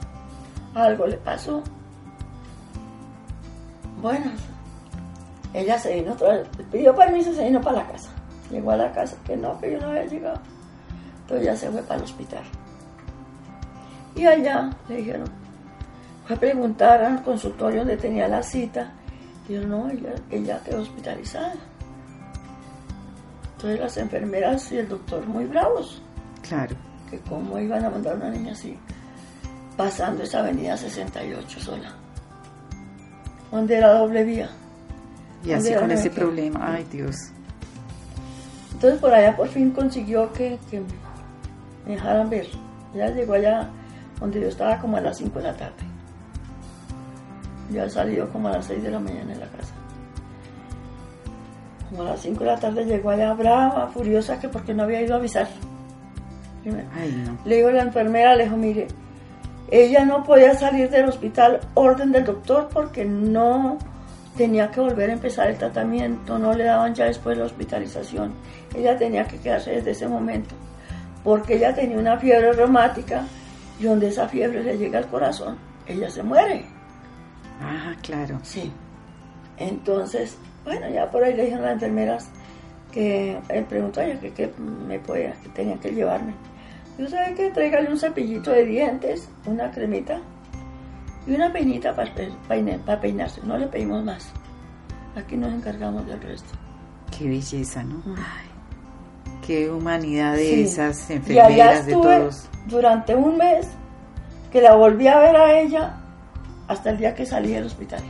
algo 0.75 1.07
le 1.07 1.19
pasó. 1.19 1.63
Bueno, 4.01 4.31
ella 5.53 5.79
se 5.79 5.95
vino 5.97 6.13
otra 6.13 6.37
vez, 6.37 6.49
pidió 6.73 6.95
permiso 6.95 7.35
se 7.35 7.45
vino 7.45 7.61
para 7.61 7.79
la 7.79 7.89
casa. 7.89 8.09
Llegó 8.51 8.71
a 8.71 8.77
la 8.77 8.93
casa, 8.93 9.17
que 9.27 9.37
no, 9.37 9.61
que 9.61 9.73
yo 9.73 9.81
no 9.81 9.89
había 9.89 10.07
llegado. 10.07 10.41
Entonces 11.23 11.47
ya 11.47 11.57
se 11.57 11.71
fue 11.71 11.83
para 11.83 11.97
el 11.97 12.05
hospital. 12.05 12.45
Y 14.17 14.25
allá 14.25 14.71
le 14.89 14.97
dijeron, 14.97 15.29
fue 16.27 16.37
a 16.37 16.41
preguntar 16.41 17.05
al 17.05 17.23
consultorio 17.23 17.81
donde 17.81 17.99
tenía 17.99 18.27
la 18.27 18.43
cita. 18.43 18.93
Y 19.49 19.55
yo, 19.55 19.67
no, 19.67 19.89
ella, 19.91 20.15
ella 20.31 20.61
quedó 20.65 20.81
hospitalizada. 20.81 21.55
Entonces 23.53 23.81
las 23.81 23.97
enfermeras 23.99 24.73
y 24.73 24.79
el 24.79 24.89
doctor 24.89 25.27
muy 25.27 25.45
bravos. 25.45 26.03
Claro. 26.43 26.75
Que 27.11 27.19
cómo 27.21 27.59
iban 27.59 27.85
a 27.85 27.91
mandar 27.91 28.15
a 28.15 28.17
una 28.17 28.31
niña 28.31 28.53
así, 28.53 28.77
pasando 29.77 30.23
esa 30.25 30.41
avenida 30.41 30.77
68 30.77 31.61
sola. 31.61 31.93
Donde 33.53 33.77
era 33.77 33.93
doble 33.93 34.25
vía. 34.25 34.51
Y 35.45 35.53
así 35.53 35.75
con 35.75 35.91
ese 35.91 36.11
problema, 36.11 36.73
ay 36.73 36.85
Dios. 36.91 37.17
Entonces 38.73 38.99
por 38.99 39.15
allá 39.15 39.37
por 39.37 39.49
fin 39.49 39.71
consiguió 39.71 40.33
que, 40.33 40.59
que 40.71 40.81
me 41.87 41.95
dejaran 41.95 42.29
ver. 42.29 42.49
Ya 42.95 43.09
llegó 43.09 43.35
allá 43.35 43.71
donde 44.21 44.41
yo 44.41 44.49
estaba 44.49 44.79
como 44.79 44.97
a 44.97 45.01
las 45.01 45.17
5 45.19 45.39
de 45.39 45.45
la 45.45 45.57
tarde. 45.57 45.85
Ya 47.71 47.89
salió 47.89 48.29
como 48.31 48.49
a 48.49 48.53
las 48.53 48.67
6 48.67 48.83
de 48.83 48.91
la 48.91 49.01
mañana 49.01 49.33
en 49.33 49.41
la 49.41 49.47
casa. 49.47 49.75
Como 51.91 52.03
a 52.03 52.07
las 52.07 52.21
5 52.21 52.39
de 52.41 52.47
la 52.47 52.59
tarde 52.59 52.85
llegó 52.85 53.11
allá 53.11 53.33
brava, 53.35 53.89
furiosa, 53.89 54.39
que 54.39 54.49
porque 54.49 54.75
no 54.75 54.85
había 54.85 55.03
ido 55.03 55.15
a 55.15 55.19
avisar. 55.19 55.49
Ay, 56.95 57.25
no. 57.25 57.39
Le 57.45 57.57
digo 57.57 57.69
a 57.69 57.73
la 57.73 57.83
enfermera, 57.83 58.35
le 58.35 58.45
dijo, 58.45 58.57
mire, 58.57 58.89
ella 59.71 60.05
no 60.05 60.23
podía 60.25 60.55
salir 60.55 60.91
del 60.91 61.09
hospital, 61.09 61.61
orden 61.75 62.13
del 62.13 62.25
doctor, 62.25 62.69
porque 62.73 63.05
no 63.05 63.79
tenía 64.37 64.71
que 64.71 64.81
volver 64.81 65.11
a 65.11 65.15
empezar 65.15 65.49
el 65.49 65.57
tratamiento, 65.57 66.39
no 66.39 66.53
le 66.55 66.65
daban 66.65 66.95
ya 66.95 67.07
después 67.07 67.39
la 67.39 67.45
hospitalización. 67.45 68.33
Ella 68.75 68.97
tenía 68.97 69.27
que 69.27 69.39
quedarse 69.39 69.73
desde 69.73 69.93
ese 69.93 70.09
momento, 70.09 70.55
porque 71.25 71.57
ella 71.57 71.75
tenía 71.75 71.99
una 71.99 72.19
fiebre 72.19 72.53
reumática 72.53 73.25
y 73.79 73.85
donde 73.85 74.09
esa 74.09 74.29
fiebre 74.29 74.63
le 74.63 74.79
llega 74.79 74.99
al 74.99 75.07
corazón, 75.09 75.57
ella 75.87 76.09
se 76.11 76.23
muere. 76.23 76.65
Ah, 77.61 77.95
claro. 78.03 78.39
Sí. 78.43 78.71
Entonces, 79.59 80.37
bueno, 80.65 80.89
ya 80.91 81.11
por 81.11 81.23
ahí 81.25 81.35
le 81.35 81.45
dijeron 81.45 81.65
a 81.65 81.69
las 81.69 81.75
enfermeras 81.75 82.29
que 82.93 83.39
él 83.49 83.65
preguntó 83.65 84.01
a 84.01 84.05
que, 84.05 84.33
que 84.33 84.53
me 84.87 84.99
podía, 84.99 85.33
que 85.43 85.49
tenían 85.51 85.79
que 85.79 85.91
llevarme. 85.91 86.35
Yo 86.99 87.09
sabía 87.09 87.35
que 87.35 87.51
tráigale 87.51 87.91
un 87.91 87.99
cepillito 87.99 88.51
de 88.51 88.65
dientes, 88.65 89.29
una 89.45 89.71
cremita 89.71 90.19
y 91.27 91.35
una 91.35 91.53
peinita 91.53 91.95
para, 91.95 92.11
para 92.87 93.01
peinarse. 93.01 93.41
No 93.45 93.59
le 93.59 93.67
pedimos 93.67 94.03
más. 94.05 94.29
Aquí 95.15 95.37
nos 95.37 95.53
encargamos 95.53 96.07
del 96.07 96.21
resto. 96.23 96.53
Qué 97.17 97.29
belleza, 97.29 97.83
¿no? 97.83 98.03
Ay, 98.17 98.49
qué 99.47 99.71
humanidad 99.71 100.35
de 100.35 100.45
Sí. 100.45 100.63
esas 100.63 101.11
Y 101.11 101.13
allá 101.15 101.17
enfermeras, 101.17 101.87
de 101.87 101.93
todos. 101.93 102.49
Durante 102.67 103.15
un 103.15 103.37
mes 103.37 103.69
que 104.53 104.61
la 104.61 104.75
volví 104.75 105.09
a 105.09 105.19
ver 105.19 105.37
a 105.37 105.61
ella 105.61 105.95
hasta 106.69 106.91
el 106.91 106.99
día 106.99 107.15
que 107.15 107.27
salí 107.27 107.53
del 107.53 107.67
hospital. 107.67 108.03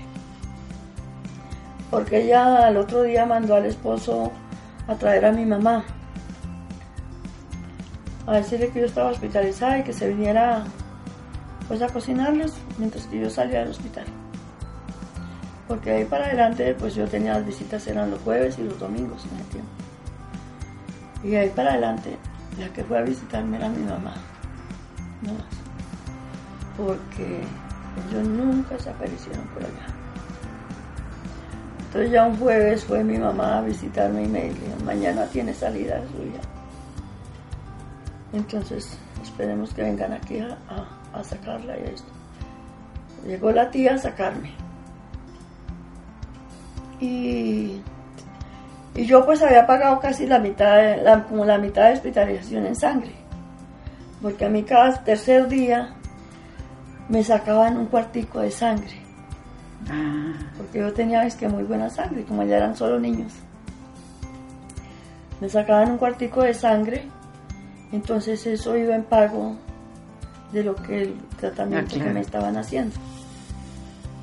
Porque 1.90 2.24
ella 2.24 2.66
al 2.66 2.76
otro 2.76 3.02
día 3.02 3.26
mandó 3.26 3.54
al 3.54 3.66
esposo 3.66 4.32
a 4.88 4.94
traer 4.94 5.26
a 5.26 5.32
mi 5.32 5.44
mamá. 5.44 5.84
A 8.26 8.36
decirle 8.36 8.70
que 8.70 8.80
yo 8.80 8.86
estaba 8.86 9.10
hospitalizada 9.10 9.78
y 9.78 9.82
que 9.84 9.92
se 9.92 10.08
viniera 10.08 10.64
pues 11.68 11.82
a 11.82 11.88
cocinarles 11.88 12.54
mientras 12.78 13.06
que 13.06 13.20
yo 13.20 13.30
salía 13.30 13.60
del 13.60 13.70
hospital. 13.70 14.04
Porque 15.68 15.92
ahí 15.92 16.04
para 16.04 16.26
adelante 16.26 16.74
pues 16.78 16.94
yo 16.94 17.06
tenía 17.06 17.34
las 17.34 17.46
visitas 17.46 17.86
eran 17.86 18.10
los 18.10 18.20
jueves 18.20 18.58
y 18.58 18.62
los 18.62 18.78
domingos 18.78 19.24
en 19.30 19.38
el 19.38 19.46
tiempo. 19.46 19.70
Y 21.22 21.34
ahí 21.34 21.48
para 21.50 21.72
adelante 21.72 22.16
la 22.58 22.68
que 22.68 22.84
fue 22.84 22.98
a 22.98 23.02
visitarme 23.02 23.58
era 23.58 23.68
mi 23.68 23.84
mamá. 23.84 24.14
No. 25.22 25.32
Porque 26.76 27.42
ellos 28.10 28.28
nunca 28.28 28.78
se 28.78 28.90
aparecieron 28.90 29.44
por 29.48 29.64
allá. 29.64 29.86
Entonces 31.86 32.10
ya 32.10 32.26
un 32.26 32.36
jueves 32.36 32.84
fue 32.84 33.02
mi 33.02 33.16
mamá 33.16 33.58
a 33.58 33.62
visitarme 33.62 34.24
y 34.24 34.28
me 34.28 34.44
dijo, 34.44 34.84
mañana 34.84 35.24
tiene 35.26 35.54
salida 35.54 35.98
suya. 36.12 36.40
Entonces 38.34 38.98
esperemos 39.22 39.72
que 39.72 39.82
vengan 39.82 40.12
aquí 40.12 40.40
a, 40.40 41.24
sacarla 41.24 41.74
y 41.78 41.84
esto. 41.84 42.12
Llegó 43.26 43.50
la 43.50 43.70
tía 43.70 43.94
a 43.94 43.98
sacarme. 43.98 44.50
Y, 47.00 47.80
y 48.94 49.06
yo 49.06 49.24
pues 49.24 49.42
había 49.42 49.66
pagado 49.66 49.98
casi 49.98 50.26
la 50.26 50.38
mitad, 50.38 51.24
como 51.28 51.46
la 51.46 51.56
mitad 51.56 51.88
de 51.88 51.94
hospitalización 51.94 52.66
en 52.66 52.76
sangre. 52.76 53.15
Porque 54.22 54.44
a 54.44 54.48
mí 54.48 54.62
cada 54.62 55.04
tercer 55.04 55.48
día 55.48 55.90
me 57.08 57.22
sacaban 57.22 57.76
un 57.76 57.86
cuartico 57.86 58.40
de 58.40 58.50
sangre. 58.50 59.00
Ah, 59.90 60.32
Porque 60.56 60.78
yo 60.80 60.92
tenía 60.92 61.24
es 61.26 61.36
que 61.36 61.48
muy 61.48 61.62
buena 61.64 61.88
sangre, 61.90 62.24
como 62.24 62.42
ya 62.44 62.56
eran 62.56 62.74
solo 62.76 62.98
niños. 62.98 63.32
me 65.40 65.48
sacaban 65.50 65.90
un 65.92 65.98
cuartico 65.98 66.42
de 66.42 66.54
sangre, 66.54 67.02
entonces 67.92 68.46
eso 68.46 68.74
iba 68.76 68.94
en 68.94 69.04
pago 69.04 69.54
de 70.50 70.64
lo 70.64 70.74
que 70.74 71.02
el 71.02 71.14
tratamiento 71.38 71.88
Ah, 71.90 71.94
claro. 71.94 72.04
que 72.06 72.14
me 72.14 72.20
estaban 72.20 72.56
haciendo. 72.56 72.96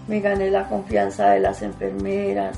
Me 0.07 0.19
gané 0.19 0.49
la 0.49 0.67
confianza 0.67 1.29
de 1.29 1.39
las 1.39 1.61
enfermeras, 1.61 2.57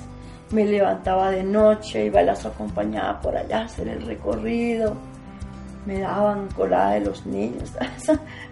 me 0.51 0.65
levantaba 0.65 1.31
de 1.31 1.43
noche, 1.43 2.05
iba 2.05 2.21
y 2.21 2.25
las 2.25 2.45
acompañaba 2.45 3.19
por 3.19 3.35
allá 3.35 3.59
a 3.59 3.65
hacer 3.65 3.89
el 3.89 4.03
recorrido, 4.05 4.95
me 5.85 5.99
daban 5.99 6.47
colada 6.55 6.91
de 6.93 7.01
los 7.01 7.25
niños, 7.25 7.71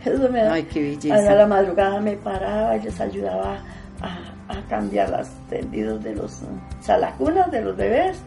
eso 0.06 0.30
me 0.30 0.42
daba. 0.44 0.54
Ay, 0.56 0.64
qué 0.64 0.80
A 0.80 0.84
belleza. 0.84 1.36
la 1.36 1.48
madrugada 1.48 2.00
me 2.00 2.14
paraba 2.18 2.76
y 2.78 2.82
les 2.82 3.00
ayudaba 3.02 3.58
a, 4.02 4.54
a 4.54 4.62
cambiar 4.70 5.10
los 5.10 5.28
tendidos 5.50 6.04
de 6.04 6.16
los, 6.16 6.42
o 6.44 6.84
sea, 6.84 6.98
las 6.98 7.14
cunas 7.16 7.50
de 7.52 7.62
los 7.62 7.76
bebés. 7.76 8.18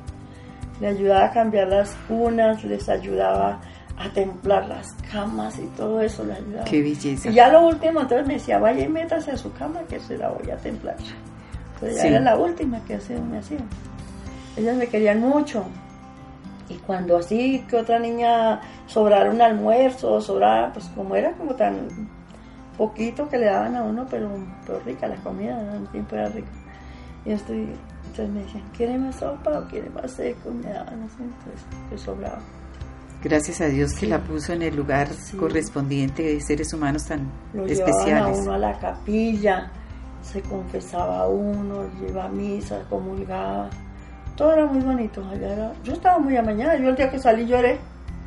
Le 0.80 0.88
ayudaba 0.88 1.24
a 1.26 1.30
cambiar 1.30 1.68
las 1.68 1.94
cunas, 2.06 2.62
les 2.64 2.86
ayudaba 2.88 3.58
a 3.98 4.10
templar 4.12 4.68
las 4.68 4.92
camas 5.10 5.58
y 5.58 5.64
todo 5.68 6.02
eso 6.02 6.22
le 6.24 6.34
ayudaba. 6.34 6.64
Qué 6.64 6.82
belleza. 6.82 7.30
Y 7.30 7.32
ya 7.32 7.48
lo 7.48 7.66
último, 7.66 8.00
entonces 8.02 8.26
me 8.26 8.34
decía, 8.34 8.58
vaya 8.58 8.84
y 8.84 8.88
métase 8.88 9.30
a 9.30 9.36
su 9.38 9.50
cama 9.54 9.80
que 9.88 9.98
se 10.00 10.18
la 10.18 10.28
voy 10.28 10.50
a 10.50 10.56
templar. 10.58 10.96
Entonces 11.74 11.96
ya 11.96 12.02
Sí. 12.02 12.08
era 12.08 12.20
la 12.20 12.36
última 12.36 12.78
que 12.84 12.96
hacía- 12.96 13.18
me 13.20 13.38
hacían. 13.38 13.62
Ellas 14.58 14.76
me 14.76 14.86
querían 14.86 15.20
mucho. 15.20 15.64
Y 16.68 16.74
cuando 16.78 17.16
así 17.18 17.64
que 17.68 17.76
otra 17.76 17.98
niña 17.98 18.60
sobrara 18.86 19.30
un 19.30 19.40
almuerzo, 19.40 20.20
sobrara, 20.20 20.72
pues 20.72 20.86
como 20.96 21.14
era 21.14 21.32
como 21.32 21.54
tan 21.54 21.86
poquito 22.76 23.28
que 23.28 23.38
le 23.38 23.46
daban 23.46 23.76
a 23.76 23.82
uno, 23.84 24.06
pero, 24.10 24.28
pero 24.66 24.80
rica 24.80 25.06
la 25.06 25.16
comida, 25.16 25.60
en 25.60 25.82
el 25.82 25.88
tiempo 25.88 26.16
era 26.16 26.28
rica. 26.28 26.48
Y 27.24 27.30
yo 27.30 27.36
estoy, 27.36 27.68
entonces 28.06 28.28
me 28.30 28.40
decían, 28.42 28.64
¿quiere 28.76 28.98
más 28.98 29.16
sopa 29.16 29.58
o 29.60 29.64
quiere 29.68 29.88
más 29.90 30.10
seco? 30.10 30.50
Me 30.50 30.70
daban 30.72 31.02
así, 31.04 31.22
entonces 31.22 31.66
que 31.90 31.98
sobraba. 31.98 32.38
Gracias 33.22 33.60
a 33.60 33.66
Dios 33.66 33.92
que 33.94 34.00
Sí. 34.00 34.06
la 34.06 34.20
puso 34.20 34.52
en 34.52 34.62
el 34.62 34.76
lugar 34.76 35.08
Sí. 35.08 35.36
correspondiente 35.36 36.22
de 36.22 36.40
seres 36.40 36.72
humanos 36.74 37.06
tan 37.06 37.30
Lo 37.54 37.64
llevaban 37.66 37.88
a 37.88 37.98
especiales. 37.98 38.38
uno 38.40 38.52
a 38.52 38.58
la 38.58 38.78
capilla, 38.78 39.70
se 40.22 40.42
confesaba 40.42 41.26
uno, 41.28 41.84
iba 42.08 42.24
a 42.24 42.28
misa, 42.28 42.82
comulgaba. 42.90 43.70
Todo 44.36 44.52
era 44.52 44.66
muy 44.66 44.82
bonito. 44.82 45.22
Yo 45.82 45.92
estaba 45.92 46.18
muy 46.18 46.36
amañada. 46.36 46.76
Yo 46.76 46.90
el 46.90 46.96
día 46.96 47.10
que 47.10 47.18
salí 47.18 47.46
lloré. 47.46 47.78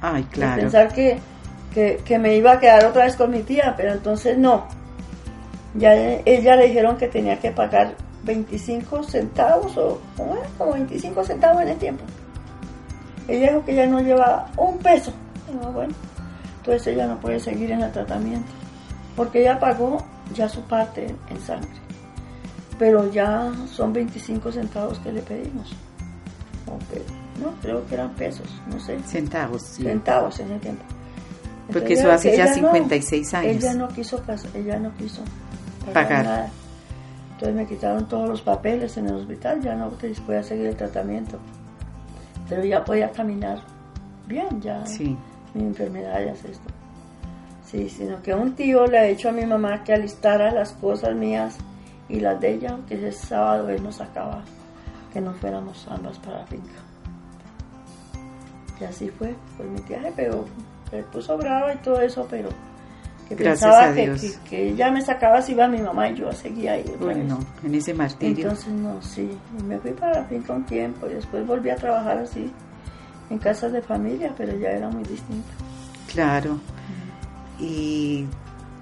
Ay, 0.02 0.24
de 0.24 0.30
claro. 0.30 0.62
pensar 0.62 0.92
que, 0.92 1.20
que, 1.74 2.02
que 2.04 2.18
me 2.18 2.36
iba 2.36 2.54
a 2.54 2.60
quedar 2.60 2.86
otra 2.86 3.06
vez 3.06 3.16
con 3.16 3.32
mi 3.32 3.42
tía, 3.44 3.74
pero 3.78 3.94
entonces 3.94 4.38
no. 4.38 4.66
Ya 5.76 5.96
eh, 5.96 6.24
ella 6.26 6.56
le 6.56 6.68
dijeron 6.68 6.98
que 6.98 7.08
tenía 7.08 7.40
que 7.40 7.52
pagar 7.52 7.94
25 8.24 9.04
centavos 9.04 9.78
o 9.78 10.00
como 10.58 10.74
25 10.74 11.24
centavos 11.24 11.62
en 11.62 11.70
el 11.70 11.78
tiempo. 11.78 12.04
Ella 13.28 13.50
dijo 13.50 13.66
que 13.66 13.76
ya 13.76 13.86
no 13.86 14.02
llevaba 14.02 14.50
un 14.58 14.80
peso. 14.80 15.14
Bueno, 15.74 15.94
entonces 16.58 16.88
ella 16.88 17.08
no 17.08 17.20
puede 17.20 17.40
seguir 17.40 17.72
en 17.72 17.82
el 17.82 17.92
tratamiento, 17.92 18.52
porque 19.16 19.42
ella 19.42 19.60
pagó 19.60 20.04
ya 20.34 20.48
su 20.48 20.62
parte 20.62 21.08
en, 21.08 21.18
en 21.30 21.42
sangre, 21.42 21.70
pero 22.78 23.12
ya 23.12 23.52
son 23.68 23.94
25 23.94 24.52
centavos 24.52 25.00
que 25.00 25.12
le 25.12 25.22
pedimos. 25.22 25.76
No, 27.42 27.52
creo 27.62 27.86
que 27.88 27.96
eran 27.96 28.10
pesos, 28.12 28.48
no 28.72 28.80
sé 28.80 29.00
Centavos, 29.06 29.62
sí. 29.62 29.84
centavos 29.84 30.40
en 30.40 30.52
el 30.52 30.60
tiempo. 30.60 30.84
Porque 31.72 31.94
eso 31.94 32.12
hace 32.12 32.36
ya 32.36 32.46
ella 32.46 32.62
no- 32.62 32.72
56 32.74 33.34
años. 33.36 33.56
Ella 33.64 33.74
no 33.76 33.88
quiso 33.90 34.22
ella 34.56 34.80
no 34.80 34.92
quiso 34.98 35.22
pagar, 35.86 35.94
Pagar. 36.08 36.26
nada. 36.26 36.50
Entonces 37.34 37.56
me 37.56 37.66
quitaron 37.68 38.08
todos 38.08 38.28
los 38.28 38.42
papeles 38.42 38.98
en 38.98 39.08
el 39.08 39.16
hospital, 39.16 39.62
ya 39.62 39.76
no 39.76 39.90
podía 40.26 40.44
seguir 40.44 40.66
el 40.66 40.76
tratamiento. 40.76 41.38
Pero 42.50 42.64
ya 42.66 42.84
podía 42.84 43.12
caminar 43.12 43.60
bien, 44.28 44.60
ya 44.62 44.86
Sí. 44.86 45.16
mi 45.54 45.64
enfermedad 45.64 46.20
ya 46.26 46.32
es 46.34 46.44
esto. 46.46 46.70
Sí, 47.66 47.88
sino 47.88 48.22
que 48.24 48.34
un 48.34 48.56
tío 48.56 48.88
le 48.88 48.98
ha 48.98 49.04
dicho 49.04 49.30
a 49.30 49.32
mi 49.32 49.46
mamá 49.46 49.84
que 49.84 49.94
alistara 49.94 50.52
las 50.52 50.74
cosas 50.74 51.16
mías 51.16 51.56
y 52.10 52.20
las 52.20 52.42
de 52.42 52.56
ella, 52.56 52.80
que 52.88 52.96
ese 52.96 53.12
sábado 53.12 53.70
él 53.70 53.84
nos 53.84 53.98
sacaba, 53.98 54.42
que 55.14 55.22
nos 55.22 55.36
fuéramos 55.38 55.88
ambas 55.90 56.18
para 56.20 56.40
la 56.40 56.46
finca. 56.48 56.80
Y 58.80 58.84
así 58.84 59.10
fue, 59.10 59.36
fue 59.58 59.66
mi 59.66 59.82
viaje, 59.82 60.12
pero 60.16 60.46
se 60.90 61.04
puso 61.04 61.38
brava 61.38 61.74
y 61.74 61.78
todo 61.78 62.00
eso, 62.02 62.26
pero 62.30 62.50
que 63.28 63.36
Gracias 63.36 63.70
pensaba 63.70 63.94
que, 63.94 64.12
que, 64.20 64.50
que 64.50 64.70
ella 64.70 64.90
me 64.90 65.02
sacaba 65.02 65.42
si 65.42 65.52
iba 65.52 65.68
mi 65.68 65.80
mamá 65.82 66.10
y 66.10 66.16
yo 66.16 66.32
seguía 66.32 66.74
ahí. 66.74 66.86
otra 66.96 67.08
Uy, 67.08 67.14
vez. 67.16 67.26
no, 67.26 67.40
en 67.64 67.76
ese 67.76 67.94
martirio. 67.94 68.44
Entonces 68.50 68.74
no, 68.74 69.02
sí, 69.02 69.30
y 69.60 69.64
me 69.64 69.78
fui 69.80 69.92
para 69.92 70.22
la 70.22 70.24
finca 70.26 70.54
un 70.54 70.64
tiempo 70.66 71.08
y 71.08 71.14
después 71.14 71.46
volví 71.46 71.70
a 71.70 71.76
trabajar 71.76 72.18
así 72.18 72.52
en 73.30 73.38
casas 73.38 73.72
de 73.72 73.82
familia, 73.82 74.34
pero 74.36 74.58
ya 74.58 74.70
era 74.72 74.90
muy 74.90 75.04
distinto. 75.04 75.48
Claro. 76.12 76.58
Y 77.60 78.26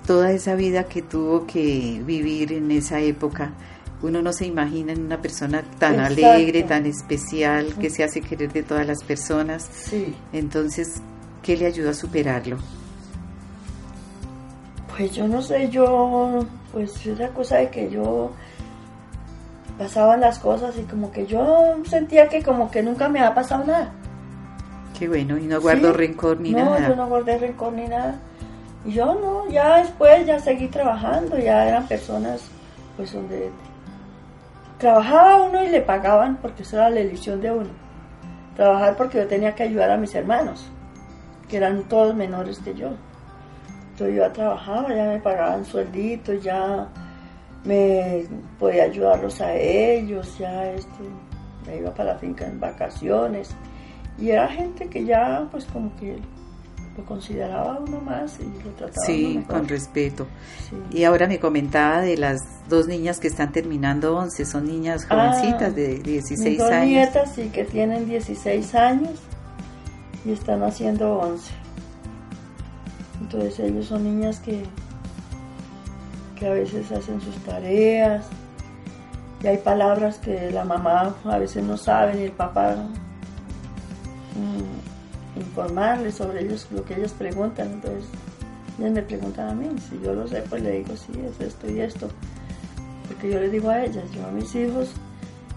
toda 0.05 0.31
esa 0.31 0.55
vida 0.55 0.85
que 0.85 1.01
tuvo 1.01 1.45
que 1.45 2.01
vivir 2.05 2.53
en 2.53 2.71
esa 2.71 2.99
época, 3.01 3.51
uno 4.01 4.21
no 4.21 4.31
se 4.33 4.45
imagina 4.45 4.93
en 4.93 5.05
una 5.05 5.21
persona 5.21 5.63
tan 5.79 5.95
Exacto. 5.95 6.13
alegre, 6.27 6.63
tan 6.63 6.85
especial, 6.85 7.73
que 7.79 7.89
se 7.89 8.03
hace 8.03 8.21
querer 8.21 8.53
de 8.53 8.63
todas 8.63 8.85
las 8.85 9.03
personas. 9.03 9.67
Sí, 9.73 10.15
Entonces, 10.33 11.01
¿qué 11.41 11.57
le 11.57 11.65
ayudó 11.65 11.89
a 11.89 11.93
superarlo? 11.93 12.57
pues 14.95 15.11
yo 15.13 15.27
no 15.27 15.41
sé, 15.43 15.69
yo, 15.69 16.45
pues 16.73 17.05
es 17.05 17.19
la 17.19 17.29
cosa 17.29 17.57
de 17.57 17.69
que 17.69 17.87
yo 17.89 18.31
pasaban 19.77 20.21
las 20.21 20.39
cosas 20.39 20.75
y 20.77 20.81
como 20.83 21.11
que 21.11 21.27
yo 21.27 21.75
sentía 21.87 22.27
que 22.29 22.41
como 22.41 22.71
que 22.71 22.81
nunca 22.81 23.07
me 23.07 23.19
había 23.19 23.35
pasado 23.35 23.63
nada. 23.63 23.91
Qué 24.97 25.07
bueno, 25.07 25.37
y 25.37 25.43
no 25.43 25.61
guardó 25.61 25.91
Sí. 25.91 25.97
rencor 25.97 26.39
ni 26.39 26.49
no, 26.51 26.65
nada. 26.65 26.89
yo 26.89 26.95
no 26.95 27.07
guardé 27.07 27.37
rencor 27.37 27.73
ni 27.73 27.87
nada. 27.87 28.15
Y 28.85 28.93
yo 28.93 29.05
no, 29.13 29.47
ya 29.51 29.77
después 29.77 30.25
ya 30.25 30.39
seguí 30.39 30.67
trabajando, 30.67 31.37
ya 31.37 31.67
eran 31.67 31.87
personas 31.87 32.41
pues 32.95 33.13
donde 33.13 33.51
trabajaba 34.77 35.43
uno 35.43 35.63
y 35.63 35.69
le 35.69 35.81
pagaban 35.81 36.37
porque 36.37 36.63
eso 36.63 36.77
era 36.77 36.89
la 36.89 36.99
elección 36.99 37.41
de 37.41 37.51
uno. 37.51 37.69
Trabajar 38.55 38.95
porque 38.95 39.19
yo 39.19 39.27
tenía 39.27 39.53
que 39.53 39.63
ayudar 39.63 39.91
a 39.91 39.97
mis 39.97 40.13
hermanos, 40.15 40.67
que 41.47 41.57
eran 41.57 41.83
todos 41.83 42.15
menores 42.15 42.59
que 42.59 42.73
yo. 42.73 42.89
Entonces 43.91 44.15
yo 44.15 44.21
ya 44.23 44.33
trabajaba, 44.33 44.93
ya 44.93 45.05
me 45.05 45.19
pagaban 45.19 45.65
sueldito, 45.65 46.33
ya 46.33 46.87
me 47.63 48.25
podía 48.59 48.83
ayudarlos 48.83 49.41
a 49.41 49.53
ellos, 49.55 50.37
ya 50.37 50.71
este, 50.71 51.03
me 51.65 51.77
iba 51.77 51.93
para 51.93 52.13
la 52.13 52.19
finca 52.19 52.45
en 52.45 52.59
vacaciones. 52.59 53.55
Y 54.17 54.31
era 54.31 54.47
gente 54.47 54.87
que 54.87 55.05
ya 55.05 55.47
pues 55.51 55.65
como 55.65 55.95
que 55.95 56.17
lo 56.97 57.05
consideraba 57.05 57.79
uno 57.79 58.01
más 58.01 58.39
y 58.39 58.43
lo 58.63 58.71
trataba 58.71 58.95
uno 58.97 59.05
Sí, 59.05 59.43
con 59.47 59.67
respeto. 59.67 60.25
Sí. 60.69 60.97
Y 60.99 61.03
ahora 61.03 61.27
me 61.27 61.39
comentaba 61.39 62.01
de 62.01 62.17
las 62.17 62.39
dos 62.67 62.87
niñas 62.87 63.19
que 63.19 63.27
están 63.27 63.51
terminando 63.51 64.17
11, 64.17 64.45
son 64.45 64.65
niñas 64.65 65.05
jovencitas 65.05 65.69
Ah, 65.73 65.75
de 65.75 65.99
16 65.99 66.49
Mis 66.49 66.57
dos 66.57 66.71
años. 66.71 66.85
nietas 66.87 67.31
sí 67.35 67.49
que 67.49 67.63
tienen 67.65 68.07
16 68.07 68.73
años 68.75 69.11
y 70.25 70.31
están 70.31 70.63
haciendo 70.63 71.19
11. 71.19 71.51
Entonces 73.21 73.59
ellos 73.59 73.85
son 73.85 74.03
niñas 74.03 74.39
que, 74.39 74.63
que 76.35 76.47
a 76.47 76.51
veces 76.53 76.91
hacen 76.91 77.21
sus 77.21 77.35
tareas 77.43 78.25
y 79.43 79.47
hay 79.47 79.57
palabras 79.57 80.17
que 80.17 80.49
la 80.51 80.63
mamá 80.65 81.15
a 81.25 81.37
veces 81.37 81.63
no 81.63 81.77
sabe 81.77 82.15
ni 82.15 82.23
el 82.23 82.31
papá 82.31 82.75
mm, 84.35 84.96
informarles 85.37 86.15
sobre 86.15 86.43
ellos 86.43 86.67
lo 86.71 86.83
que 86.83 86.95
ellos 86.95 87.13
preguntan. 87.13 87.71
Entonces 87.73 88.05
ellas 88.79 88.91
me 88.91 89.01
preguntan 89.01 89.49
a 89.49 89.53
mí, 89.53 89.69
si 89.89 89.99
yo 90.03 90.13
lo 90.13 90.27
sé 90.27 90.43
pues 90.49 90.61
le 90.61 90.79
digo 90.79 90.95
sí, 90.95 91.13
es 91.25 91.39
esto 91.45 91.69
y 91.69 91.79
esto. 91.79 92.09
Porque 93.07 93.31
yo 93.31 93.39
les 93.39 93.51
digo 93.51 93.69
a 93.69 93.83
ellas, 93.83 94.03
yo 94.13 94.25
a 94.25 94.31
mis 94.31 94.53
hijos 94.55 94.91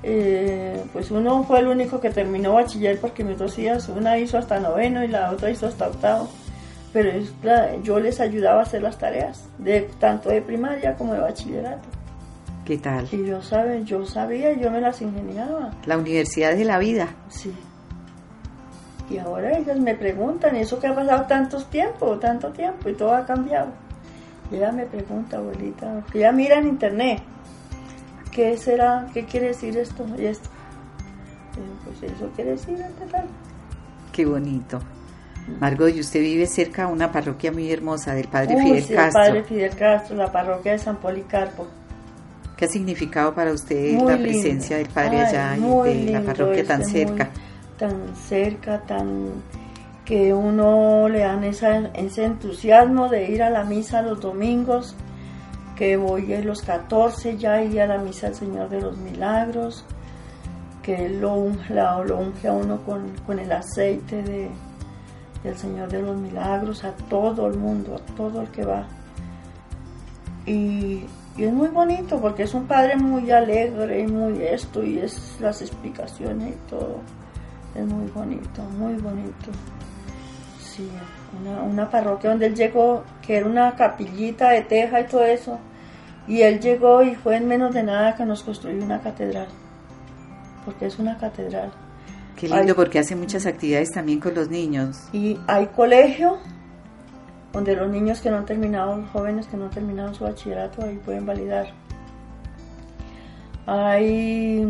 eh, 0.02 0.82
pues 0.92 1.10
uno 1.10 1.44
fue 1.44 1.60
el 1.60 1.68
único 1.68 2.00
que 2.00 2.10
terminó 2.10 2.54
bachiller 2.54 2.98
porque 2.98 3.22
mis 3.22 3.38
dos 3.38 3.58
hijas, 3.58 3.88
una 3.88 4.18
hizo 4.18 4.38
hasta 4.38 4.58
noveno 4.58 5.04
y 5.04 5.08
la 5.08 5.30
otra 5.30 5.50
hizo 5.50 5.66
hasta 5.66 5.88
octavo. 5.88 6.28
Pero 6.92 7.10
yo 7.84 8.00
les 8.00 8.18
ayudaba 8.18 8.60
a 8.60 8.62
hacer 8.64 8.82
las 8.82 8.98
tareas, 8.98 9.44
de, 9.58 9.82
tanto 10.00 10.28
de 10.28 10.42
primaria 10.42 10.96
como 10.96 11.14
de 11.14 11.20
bachillerato. 11.20 11.88
¿Qué 12.64 12.78
tal? 12.78 13.08
Y 13.12 13.26
yo, 13.26 13.40
sabe, 13.42 13.84
yo 13.84 14.04
sabía, 14.06 14.52
yo 14.52 14.70
me 14.70 14.80
las 14.80 15.00
ingeniaba. 15.00 15.70
La 15.86 15.98
universidad 15.98 16.56
de 16.56 16.64
la 16.64 16.78
vida. 16.78 17.08
Sí. 17.28 17.52
Y 19.10 19.18
ahora 19.18 19.58
ellas 19.58 19.78
me 19.80 19.94
preguntan, 19.94 20.54
¿y 20.56 20.60
eso 20.60 20.78
que 20.78 20.86
ha 20.86 20.94
pasado 20.94 21.24
tanto 21.26 21.58
tiempo, 21.64 22.16
tanto 22.18 22.48
tiempo? 22.52 22.88
Y 22.88 22.94
todo 22.94 23.12
ha 23.14 23.26
cambiado. 23.26 23.68
Y 24.52 24.56
ella 24.56 24.70
me 24.72 24.86
pregunta, 24.86 25.38
abuelita, 25.38 26.04
que 26.12 26.18
ella 26.18 26.32
mira 26.32 26.58
en 26.58 26.68
internet, 26.68 27.20
¿qué 28.30 28.56
será, 28.56 29.06
qué 29.12 29.24
quiere 29.24 29.48
decir 29.48 29.76
esto 29.76 30.06
y 30.18 30.26
esto? 30.26 30.48
Y 31.56 31.84
pues 32.00 32.12
eso 32.12 32.30
quiere 32.36 32.52
decir 32.52 32.78
tal. 33.10 33.26
Qué 34.12 34.24
bonito. 34.24 34.78
Margot, 35.58 35.88
y 35.94 36.00
usted 36.00 36.20
vive 36.20 36.46
cerca 36.46 36.86
de 36.86 36.92
una 36.92 37.10
parroquia 37.10 37.50
muy 37.50 37.72
hermosa 37.72 38.14
del 38.14 38.28
Padre 38.28 38.54
Uy, 38.54 38.62
Fidel 38.62 38.82
sí, 38.84 38.92
el 38.92 38.98
Castro. 38.98 39.20
Padre 39.22 39.44
Fidel 39.44 39.74
Castro, 39.76 40.16
la 40.16 40.30
parroquia 40.30 40.72
de 40.72 40.78
San 40.78 40.96
Policarpo. 40.98 41.66
¿Qué 42.56 42.66
ha 42.66 42.68
significado 42.68 43.34
para 43.34 43.52
usted 43.52 43.94
Muy 43.94 44.06
la 44.06 44.16
lindo. 44.16 44.22
presencia 44.22 44.76
del 44.76 44.88
Padre 44.88 45.16
Ay, 45.22 45.26
allá 45.26 45.56
y 45.56 46.04
de 46.06 46.12
la 46.12 46.20
parroquia 46.22 46.64
tan 46.64 46.82
ese, 46.82 47.06
muy- 47.06 47.16
cerca? 47.18 47.30
Tan 47.80 48.14
cerca, 48.14 48.82
tan 48.82 49.42
que 50.04 50.34
uno 50.34 51.08
le 51.08 51.20
dan 51.20 51.44
ese 51.44 52.24
entusiasmo 52.24 53.08
de 53.08 53.30
ir 53.30 53.42
a 53.42 53.48
la 53.48 53.64
misa 53.64 54.02
los 54.02 54.20
domingos, 54.20 54.94
que 55.76 55.96
voy 55.96 56.34
a 56.34 56.42
los 56.42 56.60
14 56.60 57.38
ya 57.38 57.62
ir 57.62 57.80
a 57.80 57.86
la 57.86 57.98
misa 57.98 58.26
del 58.26 58.36
Señor 58.36 58.68
de 58.68 58.82
los 58.82 58.98
Milagros, 58.98 59.84
que 60.82 61.08
lo 61.08 61.34
unge, 61.34 61.74
lo 61.74 62.18
unge 62.18 62.48
a 62.48 62.52
uno 62.52 62.80
con, 62.84 63.38
el 63.38 63.50
aceite 63.50 64.22
de, 64.22 64.50
del 65.42 65.56
Señor 65.56 65.88
de 65.88 66.02
los 66.02 66.18
Milagros, 66.18 66.84
a 66.84 66.92
todo 67.08 67.46
el 67.46 67.56
mundo, 67.56 67.96
a 67.96 68.14
todo 68.14 68.42
el 68.42 68.48
que 68.48 68.64
va. 68.64 68.84
Y 70.44 71.04
es 71.38 71.52
muy 71.52 71.68
bonito 71.68 72.20
porque 72.20 72.42
es 72.42 72.52
un 72.52 72.66
padre 72.66 72.96
muy 72.96 73.30
alegre 73.30 74.00
y 74.00 74.06
muy 74.06 74.42
esto 74.42 74.84
y 74.84 74.98
es 74.98 75.38
las 75.40 75.62
explicaciones 75.62 76.56
y 76.56 76.68
todo. 76.68 77.19
Es 77.74 77.86
muy 77.86 78.06
bonito, 78.10 78.62
muy 78.78 78.94
bonito. 78.94 79.50
Sí, 80.60 80.88
una, 81.40 81.62
una 81.62 81.90
parroquia 81.90 82.30
donde 82.30 82.46
él 82.46 82.54
llegó, 82.54 83.04
que 83.22 83.36
era 83.36 83.46
una 83.46 83.74
capillita 83.76 84.50
de 84.50 84.62
teja 84.62 85.00
y 85.00 85.06
todo 85.06 85.24
eso. 85.24 85.58
Y 86.26 86.42
él 86.42 86.60
llegó 86.60 87.02
y 87.02 87.14
fue 87.14 87.36
en 87.36 87.48
menos 87.48 87.74
de 87.74 87.82
nada 87.82 88.14
que 88.14 88.24
nos 88.24 88.42
construyó 88.42 88.84
una 88.84 89.00
catedral. 89.00 89.48
Porque 90.64 90.86
es 90.86 90.98
una 90.98 91.16
catedral. 91.16 91.72
Qué 92.36 92.48
lindo, 92.48 92.74
porque 92.74 92.98
hace 92.98 93.16
muchas 93.16 93.46
actividades 93.46 93.90
también 93.90 94.20
con 94.20 94.34
los 94.34 94.48
niños. 94.48 95.08
Y 95.12 95.38
hay 95.46 95.66
colegio, 95.66 96.38
donde 97.52 97.76
los 97.76 97.90
niños 97.90 98.20
que 98.20 98.30
no 98.30 98.38
han 98.38 98.46
terminado, 98.46 98.96
los 98.96 99.10
jóvenes 99.10 99.46
que 99.46 99.56
no 99.56 99.64
han 99.64 99.70
terminado 99.70 100.14
su 100.14 100.24
bachillerato, 100.24 100.82
ahí 100.82 100.96
pueden 101.04 101.26
validar. 101.26 101.66
Hay 103.66 104.64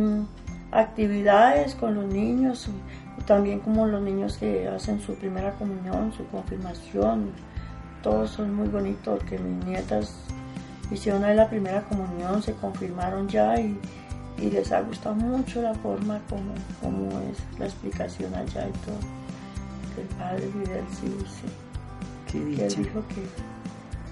actividades 0.72 1.74
con 1.74 1.94
los 1.94 2.06
niños, 2.06 2.68
también 3.26 3.60
como 3.60 3.86
los 3.86 4.02
niños 4.02 4.36
que 4.38 4.68
hacen 4.68 5.00
su 5.00 5.14
primera 5.14 5.52
comunión, 5.52 6.12
su 6.12 6.26
confirmación, 6.26 7.30
todos 8.02 8.30
son 8.30 8.54
muy 8.54 8.68
bonitos, 8.68 9.18
porque 9.18 9.38
mis 9.38 9.64
nietas 9.66 10.24
hicieron 10.90 11.24
ahí 11.24 11.36
la 11.36 11.48
primera 11.48 11.82
comunión, 11.82 12.42
se 12.42 12.54
confirmaron 12.54 13.28
ya 13.28 13.58
y, 13.60 13.78
les 14.38 14.72
ha 14.72 14.80
gustado 14.80 15.14
mucho 15.14 15.60
la 15.60 15.74
forma 15.74 16.18
como, 16.30 16.54
como 16.80 17.20
es 17.30 17.58
la 17.58 17.66
explicación 17.66 18.34
allá 18.34 18.68
y 18.68 18.72
todo. 18.86 18.96
El 19.98 20.06
padre 20.16 20.48
Fidel 20.48 20.84
sí, 20.90 21.14
sí 21.26 21.46
que 22.30 22.38
él 22.38 22.74
dijo 22.76 23.02
que, 23.08 23.22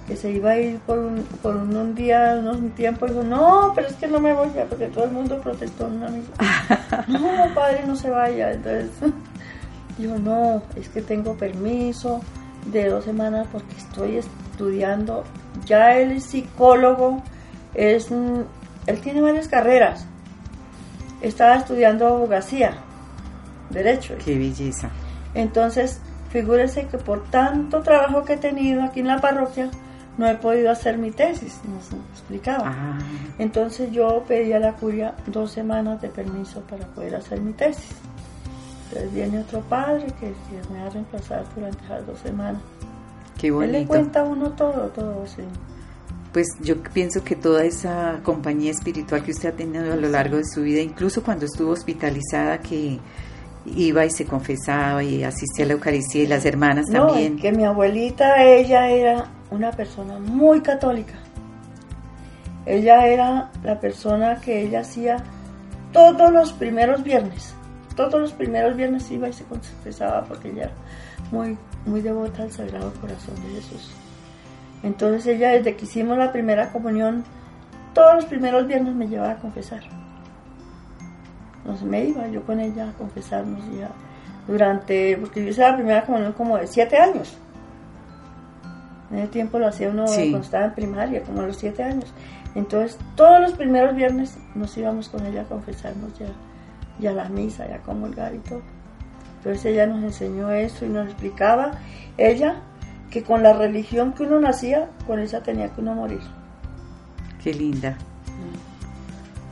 que, 0.08 0.16
se 0.16 0.30
iba 0.30 0.50
a 0.50 0.58
ir 0.58 0.78
por 0.80 0.98
un, 0.98 1.22
por 1.42 1.56
un, 1.56 1.94
día, 1.94 2.40
un 2.42 2.70
tiempo, 2.70 3.06
y 3.06 3.10
dijo, 3.10 3.22
no, 3.22 3.72
pero 3.74 3.88
es 3.88 3.94
que 3.94 4.08
no 4.08 4.20
me 4.20 4.32
voy 4.32 4.48
ya, 4.54 4.64
porque 4.64 4.86
todo 4.86 5.04
el 5.04 5.12
mundo 5.12 5.40
protestó 5.40 5.88
misa. 5.88 7.04
no, 7.08 7.54
padre, 7.54 7.84
no 7.86 7.94
se 7.94 8.10
vaya. 8.10 8.52
Entonces, 8.52 8.90
dijo, 9.98 10.18
no, 10.18 10.62
es 10.76 10.88
que 10.88 11.02
tengo 11.02 11.34
permiso 11.34 12.20
de 12.66 12.88
dos 12.88 13.04
semanas 13.04 13.46
porque 13.52 13.76
estoy 13.76 14.16
estudiando. 14.16 15.24
Ya 15.66 15.96
él 15.96 16.12
es 16.12 16.24
psicólogo, 16.24 17.22
es, 17.74 18.10
él 18.10 19.00
tiene 19.02 19.20
varias 19.20 19.48
carreras. 19.48 20.06
Estaba 21.20 21.56
estudiando 21.56 22.06
abogacía, 22.06 22.74
derecho. 23.70 24.14
Qué 24.24 24.38
belleza. 24.38 24.90
Entonces, 25.34 26.00
Figúrese 26.30 26.86
que 26.86 26.98
por 26.98 27.24
tanto 27.30 27.82
trabajo 27.82 28.24
que 28.24 28.34
he 28.34 28.36
tenido 28.36 28.82
aquí 28.82 29.00
en 29.00 29.06
la 29.06 29.20
parroquia, 29.20 29.70
no 30.18 30.28
he 30.28 30.34
podido 30.34 30.70
hacer 30.70 30.98
mi 30.98 31.12
tesis, 31.12 31.60
nos 31.64 31.92
explicaba. 32.12 32.64
Ah. 32.66 32.98
Entonces 33.38 33.90
yo 33.92 34.24
pedí 34.26 34.52
a 34.52 34.58
la 34.58 34.72
curia 34.74 35.14
dos 35.26 35.52
semanas 35.52 36.02
de 36.02 36.08
permiso 36.08 36.60
para 36.62 36.84
poder 36.88 37.14
hacer 37.14 37.40
mi 37.40 37.52
tesis. 37.52 37.94
Entonces 38.88 39.14
viene 39.14 39.38
otro 39.38 39.60
padre 39.60 40.06
que, 40.18 40.34
me 40.72 40.80
va 40.80 40.86
a 40.86 40.90
reemplazar 40.90 41.44
durante 41.54 41.84
esas 41.84 42.06
dos 42.06 42.18
semanas. 42.18 42.60
Qué 43.38 43.50
bonito. 43.50 43.76
Él 43.76 43.82
le 43.82 43.86
cuenta 43.86 44.24
uno 44.24 44.50
todo, 44.50 44.88
todo, 44.88 45.24
sí. 45.26 45.42
Pues 46.32 46.48
yo 46.60 46.76
pienso 46.82 47.22
que 47.22 47.36
toda 47.36 47.64
esa 47.64 48.18
compañía 48.24 48.72
espiritual 48.72 49.22
que 49.22 49.30
usted 49.30 49.50
ha 49.50 49.52
tenido 49.52 49.92
a 49.92 49.96
lo 49.96 50.08
largo 50.08 50.36
de 50.36 50.44
su 50.44 50.62
vida, 50.62 50.80
incluso 50.80 51.22
cuando 51.22 51.46
estuvo 51.46 51.70
hospitalizada, 51.70 52.58
que 52.58 52.98
iba 53.76 54.04
y 54.04 54.10
se 54.10 54.24
confesaba 54.24 55.02
y 55.04 55.22
asistía 55.22 55.64
a 55.64 55.68
la 55.68 55.74
Eucaristía 55.74 56.24
y 56.24 56.26
las 56.26 56.44
hermanas 56.44 56.86
también. 56.90 57.36
que 57.36 57.52
mi 57.52 57.64
abuelita, 57.64 58.42
ella 58.42 58.90
era 58.90 59.37
una 59.50 59.70
persona 59.72 60.18
muy 60.18 60.60
católica. 60.60 61.14
Ella 62.66 63.06
era 63.06 63.50
la 63.62 63.80
persona 63.80 64.40
que 64.40 64.62
ella 64.62 64.80
hacía 64.80 65.16
todos 65.92 66.32
los 66.32 66.52
primeros 66.52 67.02
viernes. 67.02 67.54
Todos 67.96 68.20
los 68.20 68.32
primeros 68.32 68.76
viernes 68.76 69.10
iba 69.10 69.28
y 69.28 69.32
se 69.32 69.44
confesaba 69.44 70.24
porque 70.24 70.50
ella 70.50 70.64
era 70.64 70.72
muy, 71.32 71.58
muy 71.86 72.00
devota 72.00 72.42
al 72.42 72.52
Sagrado 72.52 72.92
Corazón 73.00 73.34
de 73.36 73.60
Jesús. 73.60 73.90
Entonces 74.82 75.26
ella 75.26 75.50
desde 75.50 75.76
que 75.76 75.84
hicimos 75.84 76.18
la 76.18 76.30
primera 76.30 76.70
comunión, 76.70 77.24
todos 77.94 78.14
los 78.14 78.24
primeros 78.26 78.66
viernes 78.66 78.94
me 78.94 79.08
llevaba 79.08 79.32
a 79.32 79.36
confesar 79.36 79.82
me 81.84 82.04
iba 82.04 82.26
yo 82.28 82.42
con 82.44 82.60
ella 82.60 82.88
a 82.88 82.92
confesarnos 82.92 83.60
ya 83.78 83.90
durante, 84.46 85.16
porque 85.18 85.44
yo 85.44 85.50
hice 85.50 85.60
la 85.60 85.76
primera 85.76 86.04
comunión 86.04 86.32
como 86.32 86.56
de 86.56 86.66
siete 86.66 86.96
años. 86.96 87.36
En 89.10 89.18
ese 89.18 89.28
tiempo 89.28 89.58
lo 89.58 89.68
hacía 89.68 89.88
uno 89.88 90.04
cuando 90.04 90.38
estaba 90.38 90.66
en 90.66 90.74
primaria, 90.74 91.22
como 91.22 91.40
a 91.40 91.46
los 91.46 91.56
siete 91.56 91.82
años. 91.82 92.12
Entonces, 92.54 92.98
todos 93.14 93.40
los 93.40 93.52
primeros 93.52 93.94
viernes 93.94 94.36
nos 94.54 94.76
íbamos 94.76 95.08
con 95.08 95.24
ella 95.24 95.42
a 95.42 95.44
confesarnos 95.44 96.18
ya, 96.18 96.26
ya 96.98 97.10
a 97.10 97.14
la 97.14 97.28
misa, 97.28 97.66
ya 97.68 97.76
a 97.76 97.82
comulgar 97.82 98.34
y 98.34 98.38
todo. 98.38 98.62
Entonces 99.38 99.64
ella 99.66 99.86
nos 99.86 100.02
enseñó 100.02 100.50
eso 100.50 100.84
y 100.84 100.88
nos 100.88 101.06
explicaba, 101.06 101.72
ella, 102.16 102.56
que 103.10 103.22
con 103.22 103.42
la 103.42 103.52
religión 103.52 104.12
que 104.12 104.24
uno 104.24 104.40
nacía, 104.40 104.90
con 105.06 105.20
esa 105.20 105.42
tenía 105.42 105.68
que 105.68 105.80
uno 105.80 105.94
morir. 105.94 106.20
Qué 107.42 107.54
linda. 107.54 107.96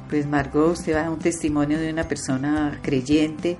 Pues 0.08 0.26
Margot, 0.26 0.72
usted 0.72 0.94
va 0.94 1.06
a 1.06 1.10
un 1.10 1.18
testimonio 1.18 1.78
de 1.78 1.90
una 1.90 2.04
persona 2.04 2.78
creyente 2.82 3.56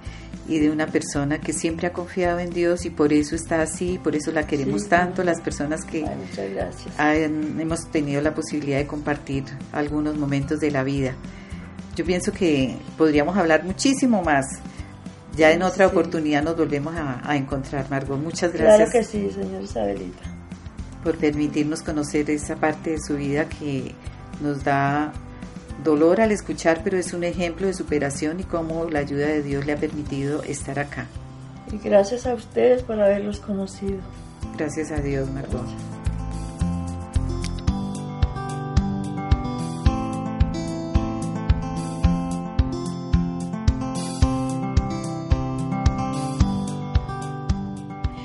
y 0.49 0.61
de 0.61 0.71
una 0.71 0.87
persona 0.87 1.41
que 1.41 1.53
siempre 1.53 1.89
ha 1.89 1.93
confiado 1.93 2.39
en 2.39 2.51
Dios 2.51 2.85
y 2.87 2.91
por 2.91 3.13
eso 3.13 3.35
está 3.35 3.63
así, 3.63 3.99
por 4.03 4.15
eso 4.15 4.31
la 4.31 4.47
queremos 4.47 4.89
tanto, 4.89 5.25
las 5.25 5.41
personas 5.41 5.85
que 5.85 6.07
hemos 6.99 7.91
tenido 7.91 8.23
la 8.23 8.33
posibilidad 8.33 8.79
de 8.79 8.87
compartir 8.87 9.45
algunos 9.73 10.17
momentos 10.17 10.61
de 10.61 10.71
la 10.71 10.85
vida. 10.85 11.15
Yo 11.97 12.05
pienso 12.05 12.33
que 12.33 12.77
podríamos 12.97 13.37
hablar 13.37 13.65
muchísimo 13.65 14.23
más. 14.23 14.47
Ya 15.35 15.51
en 15.51 15.63
otra 15.63 15.87
oportunidad 15.87 16.43
nos 16.43 16.57
volvemos 16.57 16.95
a, 16.95 17.29
a, 17.29 17.37
encontrar, 17.37 17.91
Margot. 17.91 18.19
Muchas 18.19 18.53
gracias. 18.53 18.91
Claro 18.91 18.93
que 18.93 19.05
sí, 19.05 19.31
señor 19.31 19.63
Isabelita. 19.63 20.23
Por 21.03 21.17
permitirnos 21.17 21.83
conocer 21.83 22.31
esa 22.31 22.57
parte 22.57 22.91
de 22.91 23.01
su 23.01 23.17
vida 23.17 23.47
que 23.49 23.95
nos 24.41 24.63
da 24.63 25.13
dolor 25.83 26.21
al 26.21 26.33
escuchar, 26.33 26.81
pero 26.83 26.99
es 26.99 27.13
un 27.13 27.25
ejemplo 27.25 27.67
de 27.67 27.75
superación 27.75 28.41
y 28.41 28.45
cómo 28.45 28.89
la 28.91 29.01
ayuda 29.01 29.27
de 29.27 29.43
Dios 29.43 29.67
le 29.67 29.73
ha 29.73 29.77
permitido 29.77 30.43
estar 30.43 30.79
acá. 30.79 31.07
Y 31.73 31.79
gracias 31.79 32.27
a 32.27 32.35
ustedes 32.35 32.83
por 32.83 33.01
haberlos 33.01 33.41
conocido. 33.41 33.99
Gracias 34.57 34.91
a 34.91 35.01
Dios, 35.01 35.29
Margot. 35.31 35.67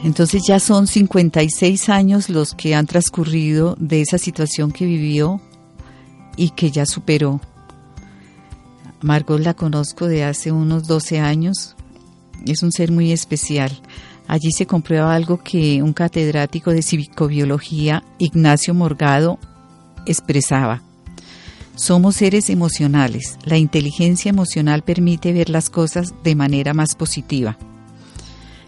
Entonces 0.03 0.41
ya 0.47 0.59
son 0.59 0.87
56 0.87 1.89
años 1.89 2.29
los 2.29 2.55
que 2.55 2.73
han 2.73 2.87
transcurrido 2.87 3.75
de 3.79 4.01
esa 4.01 4.17
situación 4.17 4.71
que 4.71 4.85
vivió 4.85 5.39
y 6.41 6.49
que 6.49 6.71
ya 6.71 6.87
superó. 6.87 7.39
Margot 8.99 9.39
la 9.39 9.53
conozco 9.53 10.07
de 10.07 10.23
hace 10.23 10.51
unos 10.51 10.87
12 10.87 11.19
años. 11.19 11.75
Es 12.47 12.63
un 12.63 12.71
ser 12.71 12.91
muy 12.91 13.11
especial. 13.11 13.71
Allí 14.27 14.51
se 14.51 14.65
comprueba 14.65 15.13
algo 15.13 15.37
que 15.43 15.83
un 15.83 15.93
catedrático 15.93 16.71
de 16.71 16.81
psicobiología, 16.81 18.03
Ignacio 18.17 18.73
Morgado, 18.73 19.37
expresaba. 20.07 20.81
Somos 21.75 22.15
seres 22.15 22.49
emocionales. 22.49 23.37
La 23.43 23.57
inteligencia 23.57 24.29
emocional 24.29 24.81
permite 24.81 25.33
ver 25.33 25.51
las 25.51 25.69
cosas 25.69 26.11
de 26.23 26.33
manera 26.33 26.73
más 26.73 26.95
positiva. 26.95 27.55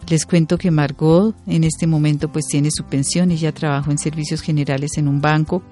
Les 0.10 0.28
cuento 0.28 0.60
que 0.60 0.70
Margot 0.70 1.36
en 1.48 1.64
este 1.64 1.88
momento 1.88 2.32
pues 2.32 2.46
tiene 2.46 2.70
su 2.70 2.84
pensión, 2.84 3.32
ella 3.32 3.52
trabajó 3.52 3.90
en 3.90 3.98
servicios 3.98 4.42
generales 4.42 4.98
en 4.98 5.08
un 5.08 5.22
banco, 5.22 5.64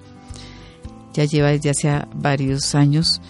ya 1.13 1.25
lleva 1.25 1.49
desde 1.49 1.69
hace 1.69 2.05
varios 2.15 2.75
años 2.75 3.21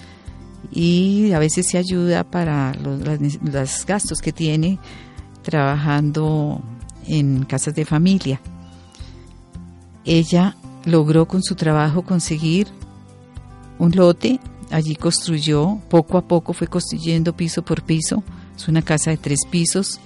y 0.72 1.32
a 1.34 1.39
veces 1.39 1.67
se 1.70 1.78
ayuda 1.78 2.24
para 2.24 2.74
los, 2.76 3.86
gastos 3.86 4.20
que 4.20 4.32
tiene 4.32 4.80
trabajando 5.41 6.62
en 7.08 7.44
casas 7.46 7.76
de 7.76 7.86
familia. 7.86 8.39
Ella 10.06 10.56
logró 10.86 11.28
con 11.28 11.44
su 11.44 11.56
trabajo 11.56 12.04
conseguir 12.04 12.67
un 13.80 13.91
lote, 13.96 14.39
allí 14.70 14.96
construyó, 14.96 15.80
poco 15.89 16.17
a 16.17 16.28
poco 16.28 16.54
fue 16.54 16.67
construyendo 16.67 17.36
piso 17.36 17.63
por 17.63 17.84
piso 17.84 18.24
Es 18.56 18.67
una 18.67 18.82
casa 18.82 19.12
de 19.12 19.17
tres 19.17 19.39
pisos, 19.50 20.00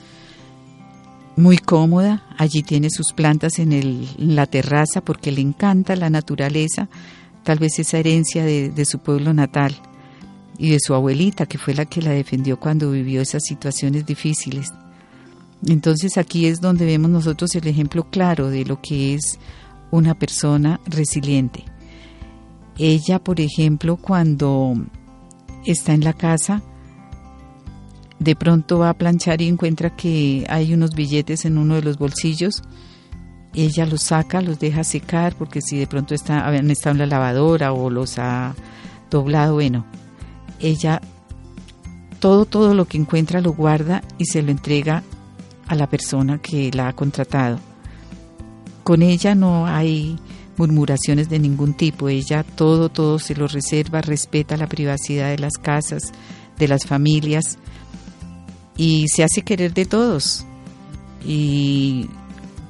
muy 1.35 1.57
cómoda. 1.57 2.23
Allí 2.37 2.63
tiene 2.63 2.89
sus 2.89 3.13
plantas 3.13 3.59
en, 3.59 3.73
el, 3.73 4.07
en 4.17 4.35
la 4.35 4.45
terraza 4.45 5.01
porque 5.01 5.31
le 5.31 5.41
encanta 5.41 5.95
la 5.95 6.09
naturaleza, 6.09 6.89
tal 7.45 7.59
vez 7.59 7.79
esa 7.79 7.99
herencia 7.99 8.43
de, 8.43 8.85
su 8.85 8.99
pueblo 8.99 9.33
natal 9.33 9.73
y 10.57 10.71
de 10.71 10.79
su 10.79 10.93
abuelita, 10.93 11.45
que 11.45 11.57
fue 11.57 11.73
la 11.73 11.85
que 11.85 12.01
la 12.01 12.11
defendió 12.11 12.59
cuando 12.59 12.91
vivió 12.91 13.21
esas 13.21 13.43
situaciones 13.43 14.05
difíciles. 14.05 14.73
Entonces 15.65 16.17
aquí 16.17 16.47
es 16.47 16.59
donde 16.59 16.85
vemos 16.85 17.11
nosotros 17.11 17.55
el 17.55 17.67
ejemplo 17.67 18.09
claro 18.09 18.49
de 18.49 18.65
lo 18.65 18.81
que 18.81 19.13
es 19.13 19.39
una 19.91 20.15
persona 20.15 20.81
resiliente. 20.85 21.63
Ella, 22.77 23.19
por 23.19 23.39
ejemplo, 23.39 23.95
cuando 23.95 24.73
está 25.65 25.93
en 25.93 26.03
la 26.03 26.13
casa, 26.13 26.61
de 28.19 28.35
pronto 28.35 28.79
va 28.79 28.89
a 28.89 28.97
planchar 28.97 29.41
y 29.41 29.47
encuentra 29.47 29.95
que 29.95 30.45
hay 30.49 30.73
unos 30.73 30.95
billetes 30.95 31.45
en 31.45 31.59
uno 31.59 31.75
de 31.75 31.83
los 31.83 31.97
bolsillos. 31.97 32.63
Ella 33.55 33.85
los 33.85 34.03
saca, 34.03 34.41
los 34.41 34.59
deja 34.59 34.83
secar, 34.83 35.35
porque 35.35 35.61
si 35.61 35.77
de 35.77 35.87
pronto 35.87 36.13
está, 36.13 36.45
habían 36.45 36.69
estado 36.69 36.93
en 36.93 36.99
la 36.99 37.05
lavadora 37.05 37.71
o 37.71 37.89
los 37.89 38.19
ha 38.19 38.53
doblado, 39.09 39.53
bueno, 39.53 39.85
ella 40.59 41.01
todo, 42.19 42.45
todo 42.45 42.73
lo 42.73 42.85
que 42.85 42.97
encuentra 42.97 43.39
lo 43.39 43.53
guarda 43.53 44.03
y 44.17 44.25
se 44.25 44.41
lo 44.41 44.51
entrega 44.51 45.03
a 45.67 45.75
la 45.75 45.87
persona 45.87 46.39
que 46.39 46.71
la 46.71 46.89
ha 46.89 46.93
contratado. 46.93 47.59
Con 48.83 49.01
ella 49.01 49.35
no 49.35 49.65
hay 49.67 50.19
murmuraciones 50.57 51.29
de 51.29 51.39
ningún 51.39 51.73
tipo, 51.73 52.09
ella 52.09 52.43
todo, 52.43 52.89
todo 52.89 53.19
se 53.19 53.35
lo 53.35 53.47
reserva, 53.47 54.01
respeta 54.01 54.57
la 54.57 54.67
privacidad 54.67 55.29
de 55.29 55.39
las 55.39 55.57
casas, 55.57 56.11
de 56.57 56.67
las 56.67 56.85
familias 56.85 57.57
y 58.77 59.07
se 59.07 59.23
hace 59.23 59.41
querer 59.41 59.73
de 59.73 59.85
todos. 59.85 60.45
Y 61.25 62.09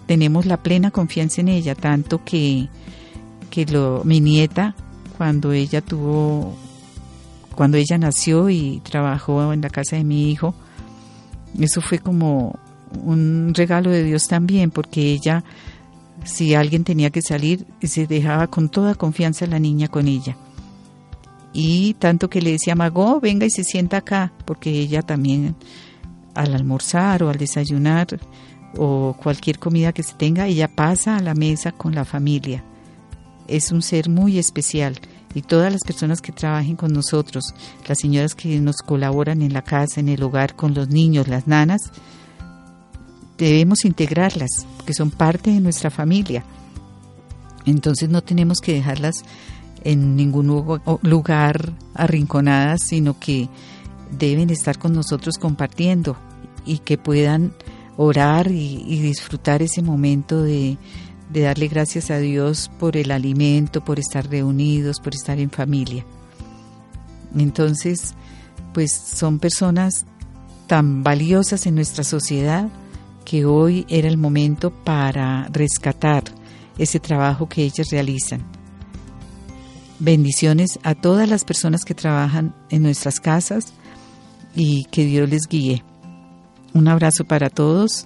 tenemos 0.05 0.45
la 0.45 0.57
plena 0.57 0.91
confianza 0.91 1.41
en 1.41 1.49
ella, 1.49 1.75
tanto 1.75 2.23
que, 2.23 2.69
que 3.49 3.65
lo, 3.65 4.03
mi 4.03 4.19
nieta, 4.19 4.75
cuando 5.17 5.51
ella 5.51 5.81
tuvo, 5.81 6.55
cuando 7.55 7.77
ella 7.77 7.97
nació 7.97 8.49
y 8.49 8.81
trabajó 8.83 9.51
en 9.53 9.61
la 9.61 9.69
casa 9.69 9.95
de 9.95 10.03
mi 10.03 10.31
hijo, 10.31 10.53
eso 11.59 11.81
fue 11.81 11.99
como 11.99 12.59
un 13.03 13.53
regalo 13.55 13.89
de 13.89 14.03
Dios 14.03 14.27
también, 14.27 14.71
porque 14.71 15.11
ella, 15.11 15.43
si 16.23 16.53
alguien 16.53 16.83
tenía 16.83 17.09
que 17.09 17.21
salir, 17.21 17.65
se 17.81 18.07
dejaba 18.07 18.47
con 18.47 18.69
toda 18.69 18.95
confianza 18.95 19.47
la 19.47 19.59
niña 19.59 19.87
con 19.87 20.07
ella. 20.07 20.37
Y 21.53 21.93
tanto 21.95 22.29
que 22.29 22.41
le 22.41 22.51
decía, 22.51 22.75
Mago, 22.75 23.21
venga 23.21 23.45
y 23.45 23.49
se 23.49 23.63
sienta 23.63 23.97
acá, 23.97 24.33
porque 24.43 24.71
ella 24.71 25.01
también 25.01 25.55
al 26.33 26.53
almorzar 26.53 27.23
o 27.23 27.29
al 27.29 27.37
desayunar 27.37 28.07
o 28.77 29.15
cualquier 29.21 29.59
comida 29.59 29.93
que 29.93 30.03
se 30.03 30.13
tenga, 30.13 30.47
ella 30.47 30.67
pasa 30.67 31.17
a 31.17 31.21
la 31.21 31.33
mesa 31.33 31.71
con 31.71 31.95
la 31.95 32.05
familia. 32.05 32.63
Es 33.47 33.71
un 33.71 33.81
ser 33.81 34.09
muy 34.09 34.39
especial 34.39 34.99
y 35.33 35.41
todas 35.41 35.71
las 35.71 35.81
personas 35.83 36.21
que 36.21 36.31
trabajen 36.31 36.75
con 36.75 36.93
nosotros, 36.93 37.53
las 37.87 37.99
señoras 37.99 38.35
que 38.35 38.59
nos 38.59 38.77
colaboran 38.77 39.41
en 39.41 39.53
la 39.53 39.61
casa, 39.61 39.99
en 39.99 40.09
el 40.09 40.23
hogar, 40.23 40.55
con 40.55 40.73
los 40.73 40.89
niños, 40.89 41.27
las 41.27 41.45
nanas, 41.45 41.91
debemos 43.37 43.83
integrarlas, 43.83 44.65
porque 44.77 44.93
son 44.93 45.11
parte 45.11 45.51
de 45.51 45.59
nuestra 45.59 45.89
familia. 45.89 46.45
Entonces 47.65 48.09
no 48.09 48.21
tenemos 48.21 48.59
que 48.59 48.73
dejarlas 48.73 49.25
en 49.83 50.15
ningún 50.15 50.47
lugar 51.01 51.73
arrinconadas, 51.93 52.81
sino 52.83 53.19
que 53.19 53.49
deben 54.17 54.49
estar 54.49 54.79
con 54.79 54.93
nosotros 54.93 55.37
compartiendo 55.37 56.15
y 56.65 56.79
que 56.79 56.97
puedan 56.97 57.53
orar 57.97 58.51
y, 58.51 58.99
disfrutar 59.01 59.61
ese 59.61 59.81
momento 59.81 60.41
de, 60.41 60.77
de 61.31 61.41
darle 61.41 61.67
gracias 61.67 62.11
a 62.11 62.17
Dios 62.17 62.71
por 62.79 62.97
el 62.97 63.11
alimento, 63.11 63.83
por 63.83 63.99
estar 63.99 64.29
reunidos, 64.29 64.99
por 64.99 65.13
estar 65.13 65.39
en 65.39 65.49
familia. 65.49 66.05
Entonces, 67.37 68.13
pues 68.73 68.91
son 68.91 69.39
personas 69.39 70.05
tan 70.67 71.03
valiosas 71.03 71.65
en 71.65 71.75
nuestra 71.75 72.03
sociedad 72.03 72.69
que 73.23 73.45
hoy 73.45 73.85
era 73.89 74.07
el 74.07 74.17
momento 74.17 74.71
para 74.71 75.47
rescatar 75.51 76.23
ese 76.77 76.99
trabajo 76.99 77.47
que 77.47 77.63
ellas 77.63 77.89
realizan. 77.91 78.43
Bendiciones 79.99 80.79
a 80.83 80.93
todas 80.93 81.29
las 81.29 81.45
personas 81.45 81.85
que 81.85 81.95
trabajan 81.95 82.53
en 82.69 82.83
nuestras 82.83 83.19
casas, 83.19 83.73
y 84.55 84.85
que 84.85 85.05
Dios 85.05 85.29
les 85.29 85.47
guíe. 85.47 85.83
Un 86.75 86.89
abrazo 86.89 87.23
para 87.23 87.49
todos 87.49 88.03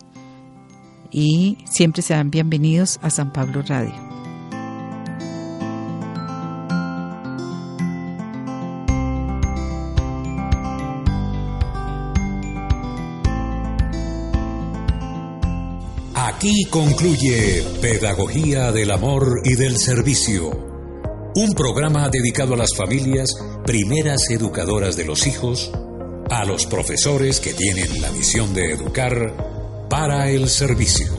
y 1.09 1.57
siempre 1.65 2.03
sean 2.03 2.29
bienvenidos 2.29 2.99
a 3.01 3.09
San 3.09 3.33
Pablo 3.33 3.63
Radio. 3.63 3.95
Aquí 16.13 16.65
concluye 16.69 17.63
Pedagogía 17.81 18.71
del 18.71 18.91
Amor 18.91 19.41
y 19.45 19.55
del 19.55 19.77
Servicio, 19.77 20.51
un 21.33 21.53
programa 21.53 22.07
dedicado 22.09 22.53
a 22.53 22.57
las 22.57 22.75
familias, 22.77 23.31
primeras 23.65 24.29
educadoras 24.29 24.95
de 24.95 25.05
los 25.05 25.25
hijos, 25.25 25.71
a 26.29 26.45
los 26.45 26.65
profesores 26.65 27.39
que 27.39 27.53
tienen 27.53 28.01
la 28.01 28.11
misión 28.11 28.53
de 28.53 28.71
educar 28.71 29.87
para 29.89 30.29
el 30.29 30.47
servicio. 30.47 31.18